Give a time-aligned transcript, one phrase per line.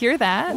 [0.00, 0.56] Hear that?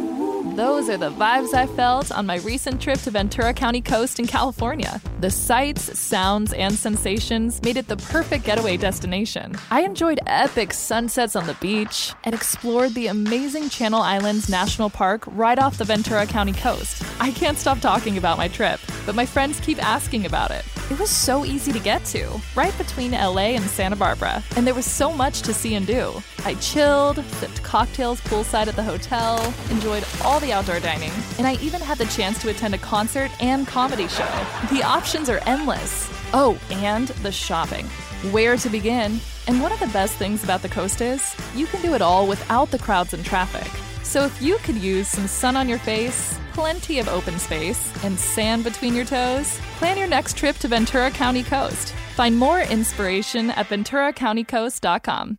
[0.52, 4.26] Those are the vibes I felt on my recent trip to Ventura County Coast in
[4.26, 5.00] California.
[5.18, 9.56] The sights, sounds, and sensations made it the perfect getaway destination.
[9.70, 15.24] I enjoyed epic sunsets on the beach and explored the amazing Channel Islands National Park
[15.28, 17.02] right off the Ventura County coast.
[17.18, 20.64] I can't stop talking about my trip, but my friends keep asking about it.
[20.90, 24.74] It was so easy to get to, right between LA and Santa Barbara, and there
[24.74, 26.22] was so much to see and do.
[26.44, 31.54] I chilled, sipped cocktails poolside at the hotel, enjoyed all the outdoor dining, and I
[31.56, 34.28] even had the chance to attend a concert and comedy show.
[34.70, 36.08] The options are endless.
[36.32, 37.86] Oh, and the shopping.
[38.32, 39.20] Where to begin?
[39.46, 42.26] And one of the best things about the coast is you can do it all
[42.26, 43.70] without the crowds and traffic.
[44.02, 48.18] So if you could use some sun on your face, plenty of open space, and
[48.18, 51.92] sand between your toes, plan your next trip to Ventura County Coast.
[52.14, 55.38] Find more inspiration at venturacountycoast.com.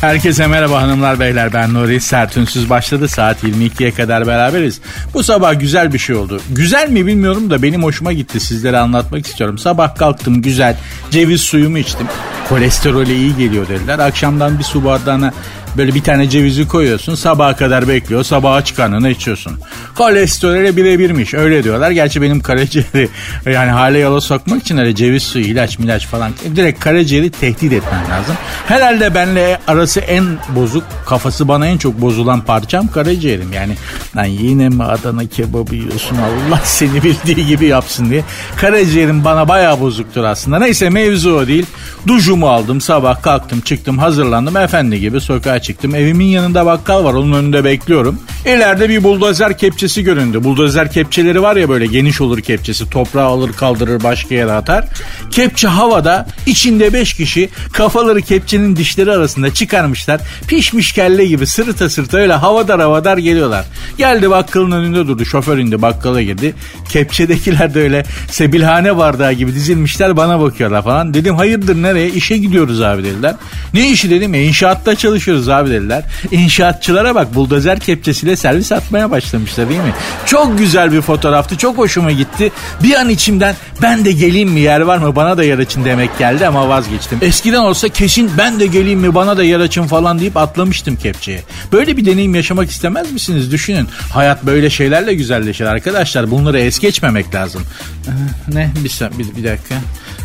[0.00, 4.80] Herkese merhaba hanımlar beyler ben Nuri Sertünsüz başladı saat 22'ye kadar beraberiz.
[5.14, 6.40] Bu sabah güzel bir şey oldu.
[6.50, 9.58] Güzel mi bilmiyorum da benim hoşuma gitti sizlere anlatmak istiyorum.
[9.58, 10.76] Sabah kalktım güzel
[11.10, 12.06] ceviz suyumu içtim.
[12.48, 13.98] Kolesterole iyi geliyor dediler.
[13.98, 15.32] Akşamdan bir su bardağına
[15.76, 19.58] Böyle bir tane cevizi koyuyorsun sabaha kadar bekliyor sabaha çıkanını içiyorsun.
[19.94, 21.90] Kolesterole birebirmiş öyle diyorlar.
[21.90, 23.08] Gerçi benim karaciğeri
[23.46, 28.10] yani hale yola sokmak için öyle ceviz suyu ilaç milaç falan direkt karaciğeri tehdit etmen
[28.10, 28.36] lazım.
[28.66, 33.52] Herhalde benle arası en bozuk kafası bana en çok bozulan parçam karaciğerim.
[33.52, 33.74] Yani
[34.16, 38.24] lan yine mi Adana kebabı yiyorsun Allah seni bildiği gibi yapsın diye.
[38.56, 40.58] Karaciğerim bana bayağı bozuktur aslında.
[40.58, 41.66] Neyse mevzu o değil.
[42.06, 45.94] Duşumu aldım sabah kalktım çıktım hazırlandım efendi gibi sokağa çıktım.
[45.94, 48.18] Evimin yanında bakkal var onun önünde bekliyorum.
[48.46, 50.44] İleride bir buldozer kepçesi göründü.
[50.44, 52.90] Buldozer kepçeleri var ya böyle geniş olur kepçesi.
[52.90, 54.84] Toprağı alır kaldırır başka yere atar.
[55.30, 60.20] Kepçe havada içinde beş kişi kafaları kepçenin dişleri arasında çıkarmışlar.
[60.48, 63.64] Pişmiş kelle gibi sırıta sırıta öyle havadar havadar geliyorlar.
[63.98, 65.24] Geldi bakkalın önünde durdu.
[65.24, 66.54] Şoför indi bakkala girdi.
[66.88, 71.14] Kepçedekiler de öyle sebilhane bardağı gibi dizilmişler bana bakıyorlar falan.
[71.14, 72.10] Dedim hayırdır nereye?
[72.10, 73.34] İşe gidiyoruz abi dediler.
[73.74, 74.34] Ne işi dedim?
[74.34, 76.04] E, inşaatta çalışıyoruz abi dediler.
[76.30, 79.94] İnşaatçılara bak buldozer kepçesiyle servis atmaya başlamışlar değil mi?
[80.26, 81.56] Çok güzel bir fotoğraftı.
[81.56, 82.52] Çok hoşuma gitti.
[82.82, 86.18] Bir an içimden ben de geleyim mi yer var mı bana da yer açın demek
[86.18, 87.18] geldi ama vazgeçtim.
[87.22, 91.42] Eskiden olsa kesin ben de geleyim mi bana da yer açın falan deyip atlamıştım kepçeye.
[91.72, 93.52] Böyle bir deneyim yaşamak istemez misiniz?
[93.52, 93.88] Düşünün.
[94.12, 96.30] Hayat böyle şeylerle güzelleşir arkadaşlar.
[96.30, 97.62] Bunları es geçmemek lazım.
[98.06, 98.70] Ee, ne?
[98.84, 99.74] Bir, bir, bir dakika.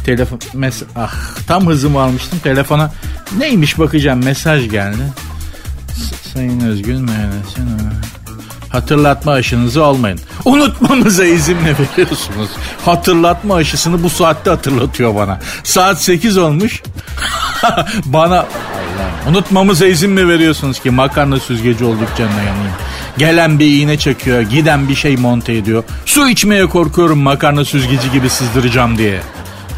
[0.06, 1.14] Telefon mes ah
[1.48, 2.92] tam hızımı almıştım telefona.
[3.38, 5.04] Neymiş bakacağım mesaj geldi.
[6.34, 7.70] Sayın Özgün Meylesin.
[8.70, 10.20] Hatırlatma aşınızı almayın.
[10.46, 12.50] Unutmamıza izin mi veriyorsunuz?
[12.86, 15.40] Hatırlatma aşısını bu saatte hatırlatıyor bana.
[15.64, 16.84] Saat 8 olmuş.
[18.06, 18.46] bana
[19.30, 22.74] unutmamıza izin mi veriyorsunuz ki makarna süzgeci olduk canına yanayım.
[23.18, 25.84] Gelen bir iğne çekiyor, giden bir şey monte ediyor.
[26.06, 29.22] Su içmeye korkuyorum makarna süzgeci gibi sızdıracağım diye.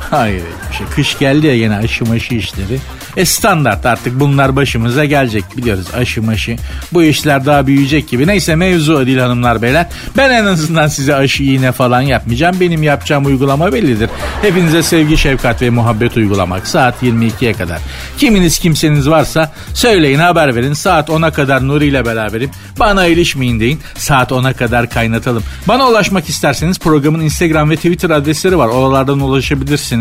[0.10, 0.88] Hayır bir şey.
[0.96, 2.80] Kış geldi ya yine aşı maşı işleri.
[3.18, 6.56] E standart artık bunlar başımıza gelecek biliyoruz aşı maşı.
[6.94, 8.28] Bu işler daha büyüyecek gibi.
[8.28, 9.86] Neyse mevzu değil hanımlar beyler.
[10.18, 12.60] Ben en azından size aşı iğne falan yapmayacağım.
[12.60, 14.10] Benim yapacağım uygulama bellidir.
[14.42, 16.68] Hepinize sevgi, şefkat ve muhabbet uygulamak.
[16.68, 17.80] Saat 22'ye kadar.
[18.18, 20.74] Kiminiz kimseniz varsa söyleyin haber verin.
[20.74, 22.50] Saat 10'a kadar Nuri ile beraberim.
[22.80, 23.80] Bana ilişmeyin deyin.
[23.96, 25.44] Saat 10'a kadar kaynatalım.
[25.68, 28.68] Bana ulaşmak isterseniz programın Instagram ve Twitter adresleri var.
[28.68, 29.97] Oralardan ulaşabilirsiniz.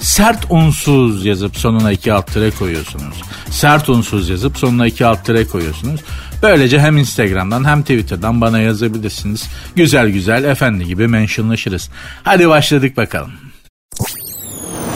[0.00, 3.22] Sert unsuz yazıp sonuna iki alt tire koyuyorsunuz.
[3.50, 6.00] Sert unsuz yazıp sonuna iki alt tire koyuyorsunuz.
[6.42, 9.48] Böylece hem Instagram'dan hem Twitter'dan bana yazabilirsiniz.
[9.76, 11.90] Güzel güzel efendi gibi mentionlaşırız.
[12.22, 13.32] Hadi başladık bakalım.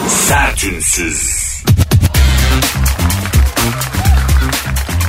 [0.08, 1.37] Sertünsüz.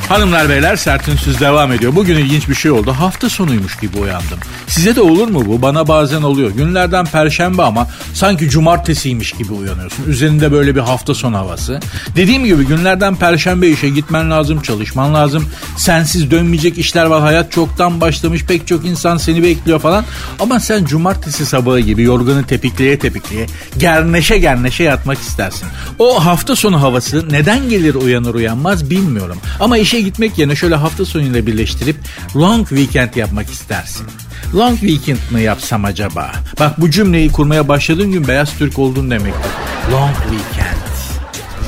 [0.09, 1.95] Hanımlar beyler sertünsüz devam ediyor.
[1.95, 2.91] Bugün ilginç bir şey oldu.
[2.91, 4.39] Hafta sonuymuş gibi uyandım.
[4.67, 5.61] Size de olur mu bu?
[5.61, 6.51] Bana bazen oluyor.
[6.51, 10.03] Günlerden perşembe ama sanki cumartesiymiş gibi uyanıyorsun.
[10.07, 11.79] Üzerinde böyle bir hafta sonu havası.
[12.15, 15.45] Dediğim gibi günlerden perşembe işe gitmen lazım, çalışman lazım.
[15.77, 17.21] Sensiz dönmeyecek işler var.
[17.21, 18.43] Hayat çoktan başlamış.
[18.45, 20.05] Pek çok insan seni bekliyor falan.
[20.39, 23.45] Ama sen cumartesi sabahı gibi yorganı tepikleye tepikleye
[23.77, 25.67] gerneşe gerneşe yatmak istersin.
[25.99, 29.37] O hafta sonu havası neden gelir uyanır uyanmaz bilmiyorum.
[29.59, 31.95] Ama işe gitmek yerine şöyle hafta sonuyla birleştirip
[32.35, 34.07] long weekend yapmak istersin.
[34.55, 36.31] Long weekend mı yapsam acaba?
[36.59, 39.51] Bak bu cümleyi kurmaya başladığın gün beyaz Türk oldun demektir.
[39.91, 40.79] Long weekend.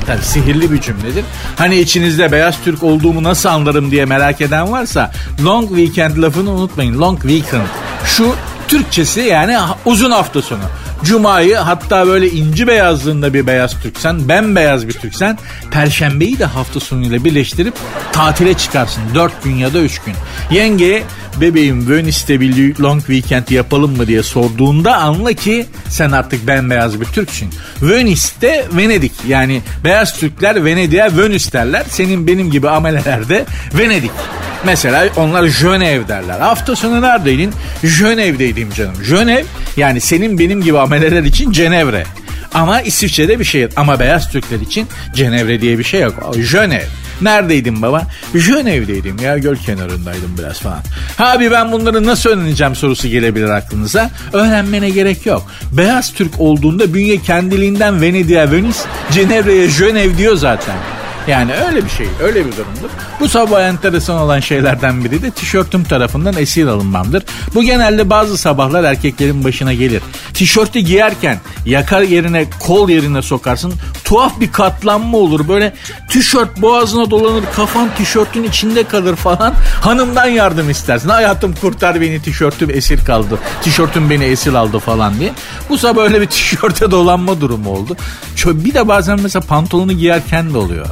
[0.06, 1.24] Tabii sihirli bir cümledir.
[1.56, 5.12] Hani içinizde beyaz Türk olduğumu nasıl anlarım diye merak eden varsa
[5.44, 7.00] long weekend lafını unutmayın.
[7.00, 7.66] Long weekend.
[8.06, 8.34] Şu
[8.68, 10.62] Türkçesi yani uzun hafta sonu.
[11.04, 15.38] Cuma'yı hatta böyle inci beyazlığında bir beyaz Türksen, bembeyaz bir Türksen,
[15.70, 17.74] Perşembeyi de hafta sonuyla birleştirip
[18.12, 19.02] tatile çıkarsın.
[19.14, 20.14] Dört gün ya da üç gün.
[20.50, 21.02] Yengeye
[21.40, 27.06] bebeğim Venice'de bir long weekend yapalım mı diye sorduğunda anla ki sen artık bembeyaz bir
[27.06, 27.50] Türksün.
[27.82, 31.84] Venice'de Venedik yani beyaz Türkler Venedik'e Venice derler.
[31.88, 33.44] Senin benim gibi amelelerde
[33.78, 34.10] Venedik.
[34.64, 36.40] Mesela onlar Jönev derler.
[36.40, 37.52] Hafta sonu neredeydin?
[37.82, 38.94] Jönev'deydim canım.
[39.04, 39.44] Jönev
[39.76, 42.04] yani senin benim gibi ameleler için Cenevre.
[42.54, 43.68] Ama İsviçre'de bir şey.
[43.76, 46.34] Ama beyaz Türkler için Cenevre diye bir şey yok.
[46.38, 46.86] Jönev.
[47.20, 48.02] Neredeydin baba?
[48.34, 50.80] Jönev'deydim ya göl kenarındaydım biraz falan.
[51.18, 54.10] Abi ben bunları nasıl öğreneceğim sorusu gelebilir aklınıza.
[54.32, 55.46] Öğrenmene gerek yok.
[55.72, 58.78] Beyaz Türk olduğunda bünye kendiliğinden Venedik'e Venice,
[59.12, 60.76] Cenevre'ye Jönev diyor zaten.
[61.28, 62.88] Yani öyle bir şey, öyle bir durumdur.
[63.20, 67.22] Bu sabah enteresan olan şeylerden biri de tişörtüm tarafından esir alınmamdır.
[67.54, 70.02] Bu genelde bazı sabahlar erkeklerin başına gelir.
[70.34, 73.74] Tişörtü giyerken yakar yerine kol yerine sokarsın.
[74.04, 75.48] Tuhaf bir katlanma olur.
[75.48, 75.74] Böyle
[76.08, 79.54] tişört boğazına dolanır, kafan tişörtün içinde kalır falan.
[79.80, 81.08] Hanımdan yardım istersin.
[81.08, 83.38] Hayatım kurtar beni tişörtüm esir kaldı.
[83.62, 85.32] Tişörtüm beni esir aldı falan diye.
[85.68, 87.96] Bu sabah öyle bir tişörte dolanma durumu oldu.
[88.46, 90.86] Bir de bazen mesela pantolonu giyerken de oluyor.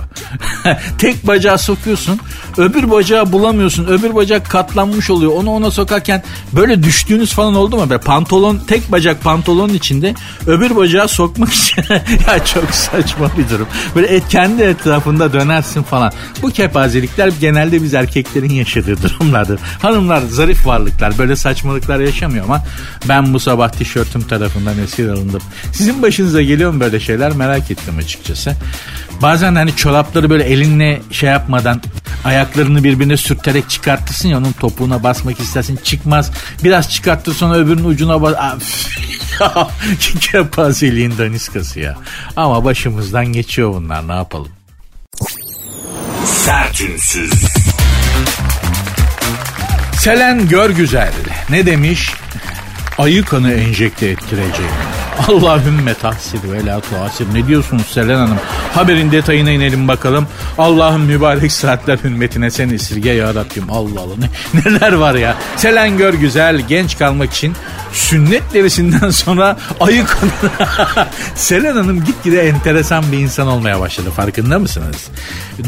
[0.99, 2.21] Tek bacağı sokuyorsun.
[2.57, 3.87] Öbür bacağı bulamıyorsun.
[3.87, 5.33] Öbür bacak katlanmış oluyor.
[5.33, 6.23] Onu ona sokarken
[6.53, 7.91] böyle düştüğünüz falan oldu mu?
[7.91, 10.15] Böyle pantolon tek bacak pantolonun içinde
[10.47, 11.83] öbür bacağı sokmak için
[12.29, 13.67] ya çok saçma bir durum.
[13.95, 16.13] Böyle et, kendi etrafında dönersin falan.
[16.43, 19.61] Bu kepazelikler genelde biz erkeklerin yaşadığı durumlardır.
[19.83, 22.65] Hanımlar zarif varlıklar böyle saçmalıklar yaşamıyor ama
[23.09, 25.43] ben bu sabah tişörtüm tarafından esir alındım.
[25.73, 28.57] Sizin başınıza geliyor mu böyle şeyler merak ettim açıkçası.
[29.23, 29.77] Bazen hani
[30.11, 31.83] çorapları böyle elinle şey yapmadan
[32.25, 36.31] ayaklarını birbirine sürterek çıkartırsın ya onun topuğuna basmak istersin çıkmaz.
[36.65, 38.89] Biraz çıkarttır sonra öbürünün ucuna bas.
[40.21, 41.97] Kepazeliğin daniskası ya.
[42.37, 44.49] Ama başımızdan geçiyor bunlar ne yapalım.
[46.25, 47.33] Sertünsüz.
[49.99, 51.13] Selen gör güzel.
[51.51, 52.13] Ne demiş?
[52.99, 55.00] Ayı kanı enjekte ettireceğim.
[55.29, 57.27] Allahümme tahsir ve la tuasir.
[57.35, 58.39] Ne diyorsunuz Selen Hanım?
[58.75, 60.27] Haberin detayına inelim bakalım.
[60.59, 63.29] Allah'ın mübarek saatler hürmetine sen esirge ya.
[63.29, 64.15] Allah Allah.
[64.55, 65.37] Ne, neler var ya.
[65.57, 67.55] Selen gör güzel genç kalmak için
[67.93, 70.05] sünnet derisinden sonra ayı
[71.35, 74.11] Selen Hanım gitgide enteresan bir insan olmaya başladı.
[74.11, 75.09] Farkında mısınız?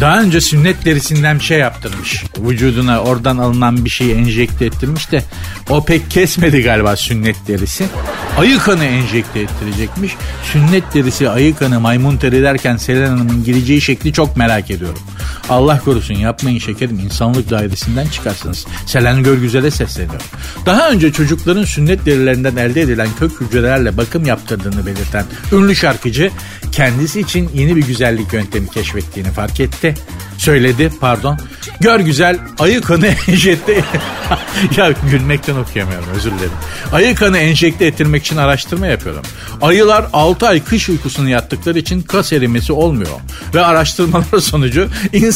[0.00, 2.24] Daha önce sünnet derisinden bir şey yaptırmış.
[2.38, 5.22] Vücuduna oradan alınan bir şeyi enjekte ettirmiş de
[5.70, 7.84] o pek kesmedi galiba sünnet derisi.
[8.38, 10.16] Ayı kanı enjekte ettirecekmiş.
[10.52, 14.98] Sünnet derisi ayı kanı maymun teri derken Selen Hanım'ın gireceği şekli çok merak ediyorum.
[15.52, 18.66] Allah korusun yapmayın şekerim insanlık dairesinden çıkarsınız.
[18.86, 20.26] Selen Görgüzel'e sesleniyorum.
[20.66, 26.30] Daha önce çocukların sünnet derilerinden elde edilen kök hücrelerle bakım yaptırdığını belirten ünlü şarkıcı
[26.72, 29.94] kendisi için yeni bir güzellik yöntemi keşfettiğini fark etti.
[30.38, 31.38] Söyledi pardon.
[31.80, 33.84] Gör güzel ayı kanı enjekte...
[34.76, 36.52] ya gülmekten okuyamıyorum özür dilerim.
[36.92, 39.22] Ayı kanı enjekte ettirmek için araştırma yapıyorum.
[39.62, 43.10] Ayılar 6 ay kış uykusunu yattıkları için kas erimesi olmuyor.
[43.54, 44.88] Ve araştırmalar sonucu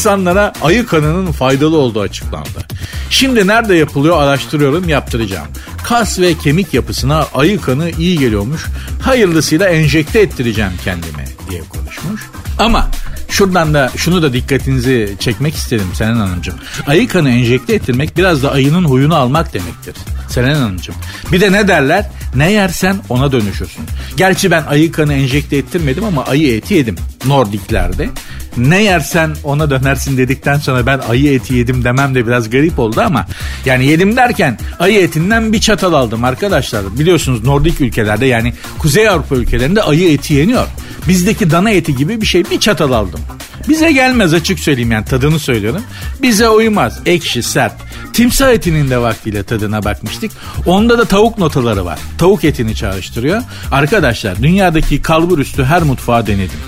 [0.06, 2.66] insanlara ayı kanının faydalı olduğu açıklandı.
[3.10, 5.46] Şimdi nerede yapılıyor araştırıyorum yaptıracağım.
[5.84, 8.64] Kas ve kemik yapısına ayı kanı iyi geliyormuş.
[9.02, 12.20] Hayırlısıyla enjekte ettireceğim kendime diye konuşmuş.
[12.58, 12.90] Ama
[13.28, 16.54] Şuradan da şunu da dikkatinizi çekmek istedim Senen Hanımcığım.
[16.86, 19.94] Ayı kanı enjekte ettirmek biraz da ayının huyunu almak demektir.
[20.28, 20.94] Senen Hanımcığım.
[21.32, 22.10] Bir de ne derler?
[22.34, 23.84] Ne yersen ona dönüşürsün.
[24.16, 26.96] Gerçi ben ayı kanı enjekte ettirmedim ama ayı eti yedim.
[27.26, 28.08] Nordiklerde.
[28.56, 33.00] Ne yersen ona dönersin dedikten sonra ben ayı eti yedim demem de biraz garip oldu
[33.00, 33.26] ama
[33.64, 36.98] yani yedim derken ayı etinden bir çatal aldım arkadaşlar.
[36.98, 40.66] Biliyorsunuz Nordik ülkelerde yani Kuzey Avrupa ülkelerinde ayı eti yeniyor.
[41.08, 43.20] Bizdeki dana eti gibi bir şey bir çatal aldım.
[43.68, 45.82] Bize gelmez açık söyleyeyim yani tadını söylüyorum.
[46.22, 47.00] Bize uymaz.
[47.06, 47.72] Ekşi, sert.
[48.12, 50.30] Timsah etinin de vaktiyle tadına bakmıştık.
[50.66, 51.98] Onda da tavuk notaları var.
[52.18, 53.42] Tavuk etini çağrıştırıyor.
[53.72, 56.58] Arkadaşlar dünyadaki kalbur üstü her mutfağı denedim.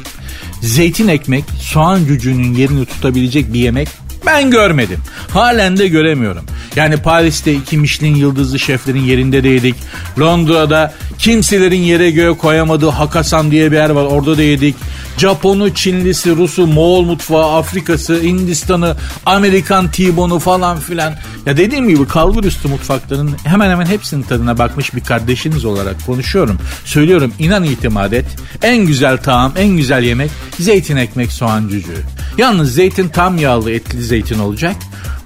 [0.63, 3.89] Zeytin ekmek, soğan cücüğünün yerini tutabilecek bir yemek
[4.27, 4.99] ben görmedim.
[5.31, 6.45] Halen de göremiyorum.
[6.77, 9.75] Yani Paris'te iki Michelin yıldızlı şeflerin yerinde de yedik.
[10.19, 14.77] Londra'da kimselerin yere göğe koyamadığı Hakasan diye bir yer var orada da yedik.
[15.19, 18.97] Japonu, Çinlisi, Rusu, Moğol mutfağı, Afrikası, Hindistan'ı,
[19.27, 21.15] Amerikan T-bone'u falan filan.
[21.47, 26.59] Ya dediğim gibi kalbur üstü mutfakların hemen hemen hepsinin tadına bakmış bir kardeşiniz olarak konuşuyorum.
[26.85, 28.27] Söylüyorum inan itimat et.
[28.63, 32.03] En güzel tağım, en güzel yemek zeytin ekmek soğan cücüğü.
[32.39, 34.77] Yalnız zeytin tam yağlı etli zeytin olacak.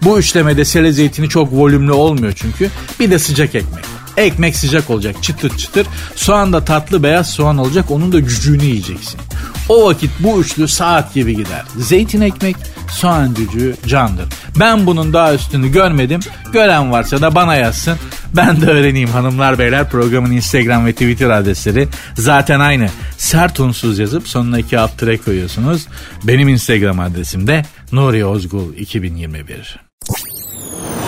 [0.05, 2.71] Bu üçlemede sele zeytini çok volümlü olmuyor çünkü.
[3.01, 3.92] Bir de sıcak ekmek.
[4.16, 5.87] Ekmek sıcak olacak çıtır çıtır.
[6.16, 9.21] Soğan da tatlı beyaz soğan olacak onun da cücüğünü yiyeceksin.
[9.69, 11.62] O vakit bu üçlü saat gibi gider.
[11.78, 12.57] Zeytin ekmek,
[12.90, 14.28] soğan cücüğü candır.
[14.61, 16.21] Ben bunun daha üstünü görmedim.
[16.52, 17.99] Gören varsa da bana yazsın.
[18.37, 22.88] Ben de öğreneyim hanımlar beyler programın Instagram ve Twitter adresleri zaten aynı.
[23.19, 25.87] Sert unsuz yazıp sonuna iki alt tere koyuyorsunuz.
[26.25, 29.81] Benim Instagram adresim de Nuri Ozgul 2021.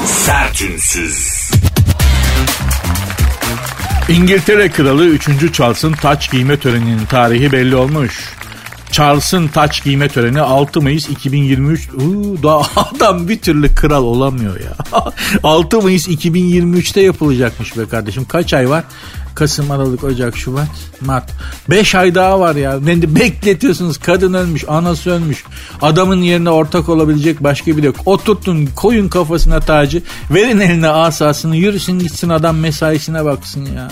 [0.07, 1.44] Sertünsüz.
[4.09, 5.53] İngiltere Kralı 3.
[5.53, 8.35] Charles'ın taç giyme töreninin tarihi belli olmuş.
[8.95, 11.89] Charles'ın taç giyme töreni 6 Mayıs 2023.
[11.95, 14.77] Uuu daha adam bir türlü kral olamıyor ya.
[15.43, 18.25] 6 Mayıs 2023'te yapılacakmış be kardeşim.
[18.25, 18.85] Kaç ay var?
[19.35, 20.69] Kasım, Aralık, Ocak, Şubat,
[21.01, 21.31] Mart.
[21.71, 22.87] 5 ay daha var ya.
[22.87, 23.99] Beni bekletiyorsunuz.
[23.99, 25.45] Kadın ölmüş, anası ölmüş.
[25.83, 27.97] Adamın yerine ortak olabilecek başka bir yok.
[28.07, 30.03] Oturtun, koyun kafasına tacı.
[30.31, 31.57] Verin eline asasını.
[31.57, 33.89] Yürüsün gitsin adam mesaisine baksın ya.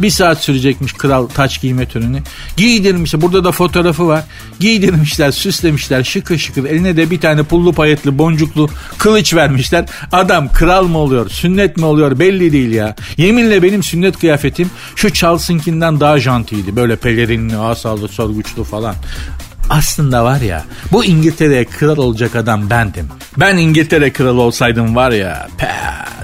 [0.00, 2.22] Bir saat sürecekmiş kral taç giyme töreni.
[2.56, 3.22] Giydirmişler.
[3.22, 4.24] Burada da fotoğrafı var.
[4.60, 6.64] Giydirmişler, süslemişler şıkır şıkır.
[6.64, 9.84] Eline de bir tane pullu payetli boncuklu kılıç vermişler.
[10.12, 12.94] Adam kral mı oluyor, sünnet mi oluyor belli değil ya.
[13.16, 16.76] Yeminle benim sünnet kıyafetim şu Charles'ınkinden daha jantiydi.
[16.76, 18.94] Böyle pelerinli, asallı, sorguçlu falan.
[19.70, 23.08] Aslında var ya bu İngiltere'ye kral olacak adam bendim.
[23.36, 25.70] Ben İngiltere kralı olsaydım var ya pe,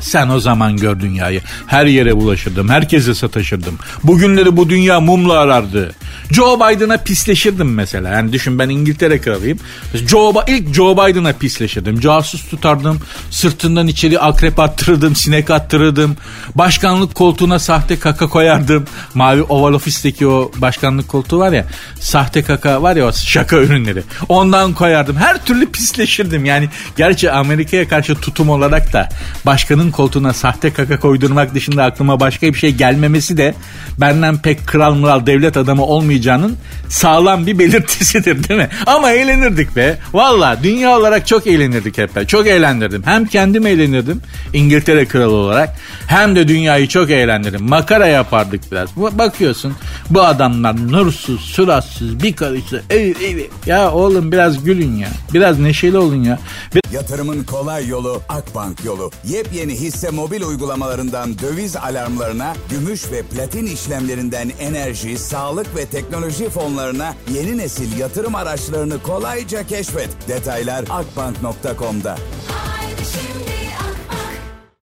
[0.01, 1.41] sen o zaman gör dünyayı.
[1.67, 3.79] Her yere bulaşırdım, herkese sataşırdım.
[4.05, 5.95] Bugünleri bu dünya mumla arardı.
[6.31, 8.09] Joe Biden'a pisleşirdim mesela.
[8.09, 9.59] Yani düşün ben İngiltere kralıyım.
[9.95, 12.01] Joe, ilk Joe Biden'a pisleşirdim.
[12.01, 13.01] Casus tutardım.
[13.31, 16.17] Sırtından içeri akrep attırırdım, sinek attırırdım.
[16.55, 18.85] Başkanlık koltuğuna sahte kaka koyardım.
[19.15, 21.67] Mavi Oval Office'teki o başkanlık koltuğu var ya.
[22.01, 24.03] Sahte kaka var ya o şaka ürünleri.
[24.29, 25.17] Ondan koyardım.
[25.17, 26.45] Her türlü pisleşirdim.
[26.45, 29.09] Yani gerçi Amerika'ya karşı tutum olarak da
[29.47, 33.55] başkanın koltuğuna sahte kaka koydurmak dışında aklıma başka bir şey gelmemesi de
[34.01, 36.57] benden pek kral mural devlet adamı olmayacağının
[36.89, 38.69] sağlam bir belirtisidir değil mi?
[38.87, 39.99] Ama eğlenirdik be.
[40.13, 42.25] Valla dünya olarak çok eğlenirdik hep ben.
[42.25, 43.03] Çok eğlendirdim.
[43.05, 47.69] Hem kendim eğlenirdim İngiltere kralı olarak hem de dünyayı çok eğlendirdim.
[47.69, 48.97] Makara yapardık biraz.
[48.97, 49.75] Bakıyorsun
[50.11, 52.83] bu adamlar nursuz, suratsız, bir karıştı.
[52.91, 53.51] Evet, evet.
[53.67, 55.09] Ya oğlum biraz gülün ya.
[55.35, 56.39] Biraz neşeli olun ya.
[56.75, 56.80] Bir...
[56.93, 59.11] Yatırımın kolay yolu Akbank yolu.
[59.25, 67.15] Yepyeni hisse mobil uygulamalarından döviz alarmlarına, gümüş ve platin işlemlerinden enerji, sağlık ve teknoloji fonlarına
[67.35, 70.11] yeni nesil yatırım araçlarını kolayca keşfet.
[70.29, 72.19] Detaylar akbank.com'da.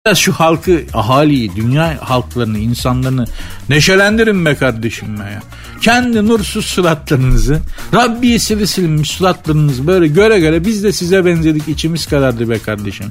[0.06, 3.26] Biraz şu halkı, ahaliyi, dünya halklarını, insanlarını
[3.68, 5.42] neşelendirin be kardeşim be ya.
[5.80, 7.60] Kendi nursuz suratlarınızı,
[7.94, 13.06] Rabbi sili silmiş suratlarınızı böyle göre göre biz de size benzedik içimiz karardı be kardeşim.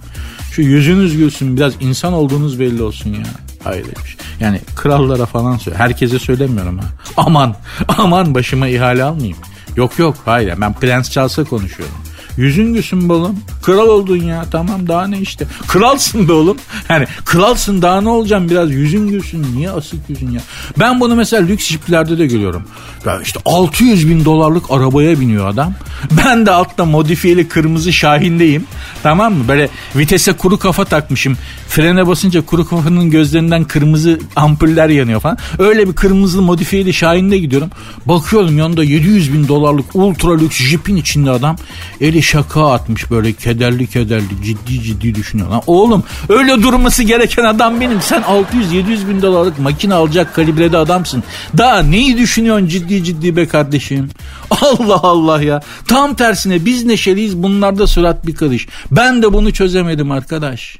[0.51, 3.25] Şu yüzünüz gülsün biraz insan olduğunuz belli olsun ya.
[3.63, 4.17] Hayırlıymış.
[4.39, 5.77] Yani krallara falan söyle.
[5.77, 6.85] Herkese söylemiyorum ha.
[7.17, 7.55] Aman,
[7.97, 9.37] aman başıma ihale almayayım.
[9.75, 11.95] Yok yok hayır ben Prens Charles'a konuşuyorum.
[12.37, 13.39] Yüzün gülsün be oğlum.
[13.61, 15.47] Kral oldun ya tamam daha ne işte.
[15.67, 16.57] Kralsın be oğlum.
[16.89, 19.45] Yani kralsın daha ne olacağım biraz yüzün gülsün.
[19.55, 20.41] Niye asık yüzün ya?
[20.79, 22.63] Ben bunu mesela lüks jiplerde de görüyorum.
[23.05, 25.73] Ya işte 600 bin dolarlık arabaya biniyor adam.
[26.11, 28.63] Ben de altta modifiyeli kırmızı şahindeyim.
[29.03, 29.47] Tamam mı?
[29.47, 31.37] Böyle vitese kuru kafa takmışım.
[31.67, 35.37] Frene basınca kuru kafanın gözlerinden kırmızı ampuller yanıyor falan.
[35.59, 37.69] Öyle bir kırmızı modifiyeli şahinde gidiyorum.
[38.05, 41.55] Bakıyorum yanında 700 bin dolarlık ultra lüks jipin içinde adam.
[42.01, 45.49] Eli şaka atmış böyle kederli kederli ciddi ciddi düşünüyor.
[45.49, 48.01] Lan oğlum öyle durması gereken adam benim.
[48.01, 51.23] Sen 600-700 bin dolarlık makine alacak kalibrede adamsın.
[51.57, 54.09] Daha neyi düşünüyorsun ciddi ciddi be kardeşim?
[54.51, 55.61] Allah Allah ya.
[55.87, 58.67] Tam tersine biz neşeliyiz bunlarda surat bir karış.
[58.91, 60.77] Ben de bunu çözemedim arkadaş.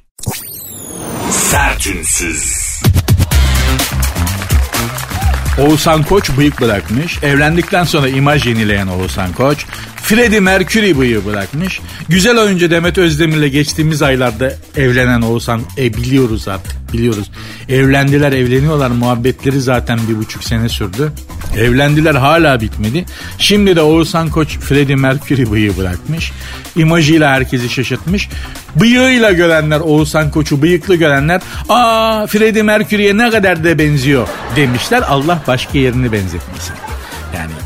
[1.32, 2.66] Sertünsüz.
[5.62, 7.24] Oğuzhan Koç bıyık bırakmış.
[7.24, 9.66] Evlendikten sonra imaj yenileyen Oğuzhan Koç.
[10.06, 11.82] Freddie Mercury bıyığı bırakmış.
[12.10, 17.32] Güzel oyuncu Demet Özdemir'le geçtiğimiz aylarda evlenen Oğuzhan e, biliyoruz artık biliyoruz.
[17.70, 21.12] Evlendiler evleniyorlar muhabbetleri zaten bir buçuk sene sürdü.
[21.58, 23.06] Evlendiler hala bitmedi.
[23.38, 26.32] Şimdi de Oğuzhan Koç Freddie Mercury bıyığı bırakmış.
[26.76, 28.30] İmajıyla herkesi şaşırtmış.
[28.76, 35.04] Bıyığıyla görenler Oğuzhan Koç'u bıyıklı görenler aa Freddie Mercury'ye ne kadar da benziyor demişler.
[35.08, 36.74] Allah başka yerini benzetmesin.
[37.36, 37.65] Yani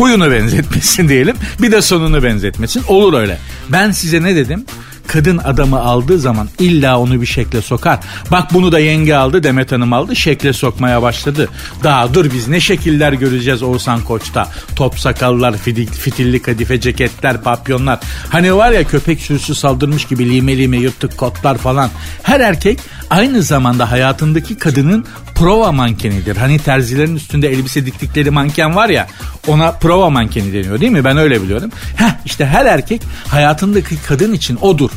[0.00, 1.36] huyunu benzetmesin diyelim.
[1.62, 2.82] Bir de sonunu benzetmesin.
[2.88, 3.38] Olur öyle.
[3.68, 4.64] Ben size ne dedim?
[5.12, 7.98] Kadın adamı aldığı zaman illa onu bir şekle sokar.
[8.30, 11.48] Bak bunu da yenge aldı Demet Hanım aldı şekle sokmaya başladı.
[11.82, 14.48] Daha dur biz ne şekiller göreceğiz Oğuzhan Koç'ta.
[14.76, 15.56] Top sakallar,
[16.00, 17.98] fitilli kadife ceketler, papyonlar.
[18.28, 21.90] Hani var ya köpek sürüsü saldırmış gibi lime lime yırtık kotlar falan.
[22.22, 22.78] Her erkek
[23.10, 26.36] aynı zamanda hayatındaki kadının prova mankenidir.
[26.36, 29.06] Hani terzilerin üstünde elbise diktikleri manken var ya
[29.48, 31.04] ona prova mankeni deniyor değil mi?
[31.04, 31.70] Ben öyle biliyorum.
[31.96, 34.90] Heh işte her erkek hayatındaki kadın için odur.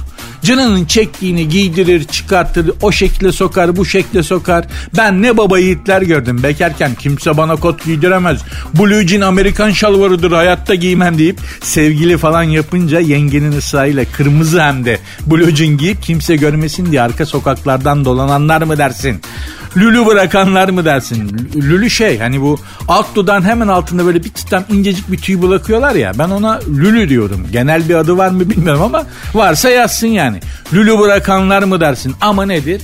[0.43, 4.65] Canının çektiğini giydirir, çıkartır, o şekle sokar, bu şekle sokar.
[4.97, 8.41] Ben ne baba yiğitler gördüm bekarken kimse bana kot giydiremez.
[8.79, 14.99] Blue jean Amerikan şalvarıdır hayatta giymem deyip sevgili falan yapınca yengenin ısrarıyla kırmızı hem de
[15.27, 19.21] blue jean giyip kimse görmesin diye arka sokaklardan dolananlar mı dersin?
[19.77, 21.49] Lülü bırakanlar mı dersin?
[21.55, 25.95] Lülü şey hani bu alt dudağın hemen altında böyle bir tutam incecik bir tüy bırakıyorlar
[25.95, 26.11] ya.
[26.19, 27.47] Ben ona lülü diyorum.
[27.51, 30.32] Genel bir adı var mı bilmiyorum ama varsa yazsın yani.
[30.73, 32.15] Lülü bırakanlar mı dersin?
[32.21, 32.81] Ama nedir?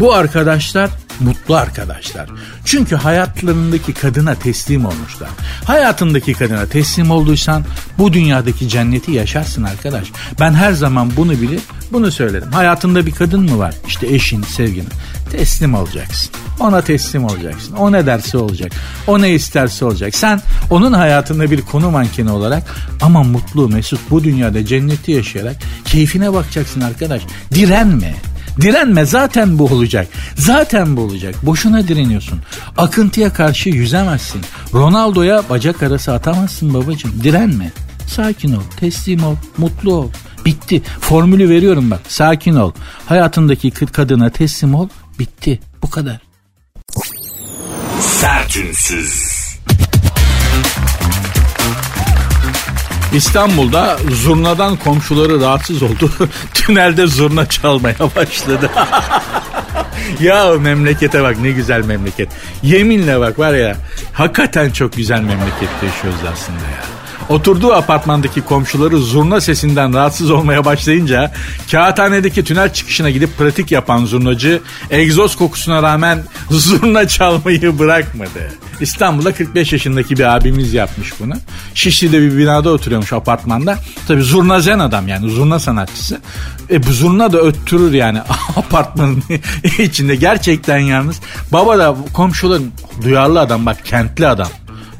[0.00, 2.28] Bu arkadaşlar mutlu arkadaşlar.
[2.64, 5.28] Çünkü hayatlarındaki kadına teslim olmuşlar.
[5.64, 7.64] Hayatındaki kadına teslim olduysan
[7.98, 10.08] bu dünyadaki cenneti yaşarsın arkadaş.
[10.40, 11.60] Ben her zaman bunu bilir,
[11.92, 12.52] bunu söylerim.
[12.52, 13.74] Hayatında bir kadın mı var?
[13.86, 14.88] İşte eşin, sevgilin.
[15.30, 16.30] Teslim olacaksın.
[16.60, 17.72] Ona teslim olacaksın.
[17.72, 18.72] O ne derse olacak.
[19.06, 20.14] O ne isterse olacak.
[20.14, 20.40] Sen
[20.70, 22.62] onun hayatında bir konu mankeni olarak
[23.02, 27.22] ama mutlu, mesut bu dünyada cenneti yaşayarak keyfine bakacaksın arkadaş.
[27.54, 28.14] Direnme.
[28.60, 30.08] Direnme zaten bu olacak.
[30.36, 31.34] Zaten bu olacak.
[31.42, 32.40] Boşuna direniyorsun.
[32.78, 34.40] Akıntıya karşı yüzemezsin.
[34.74, 37.22] Ronaldo'ya bacak arası atamazsın babacığım.
[37.22, 37.70] Direnme.
[38.06, 40.08] Sakin ol, teslim ol, mutlu ol.
[40.44, 40.82] Bitti.
[41.00, 42.00] Formülü veriyorum bak.
[42.08, 42.72] Sakin ol.
[43.06, 44.88] Hayatındaki kadına teslim ol.
[45.18, 45.60] Bitti.
[45.82, 46.20] Bu kadar.
[48.00, 49.36] Sertünsüz.
[53.12, 56.12] İstanbul'da zurnadan komşuları rahatsız oldu.
[56.54, 58.70] Tünelde zurna çalmaya başladı.
[60.20, 62.28] ya memlekete bak ne güzel memleket.
[62.62, 63.76] Yeminle bak var ya
[64.12, 66.95] hakikaten çok güzel memlekette yaşıyoruz aslında ya.
[67.28, 71.32] Oturduğu apartmandaki komşuları zurna sesinden rahatsız olmaya başlayınca
[71.70, 74.60] kağıthanedeki tünel çıkışına gidip pratik yapan zurnacı
[74.90, 78.52] egzoz kokusuna rağmen zurna çalmayı bırakmadı.
[78.80, 81.34] İstanbul'da 45 yaşındaki bir abimiz yapmış bunu.
[81.74, 83.78] Şişli'de bir binada oturuyormuş apartmanda.
[84.08, 86.20] Tabi zurna zen adam yani zurna sanatçısı.
[86.70, 88.20] E bu zurna da öttürür yani
[88.56, 89.22] apartmanın
[89.78, 90.16] içinde.
[90.16, 91.20] Gerçekten yalnız.
[91.52, 94.48] Baba da komşuların duyarlı adam bak kentli adam.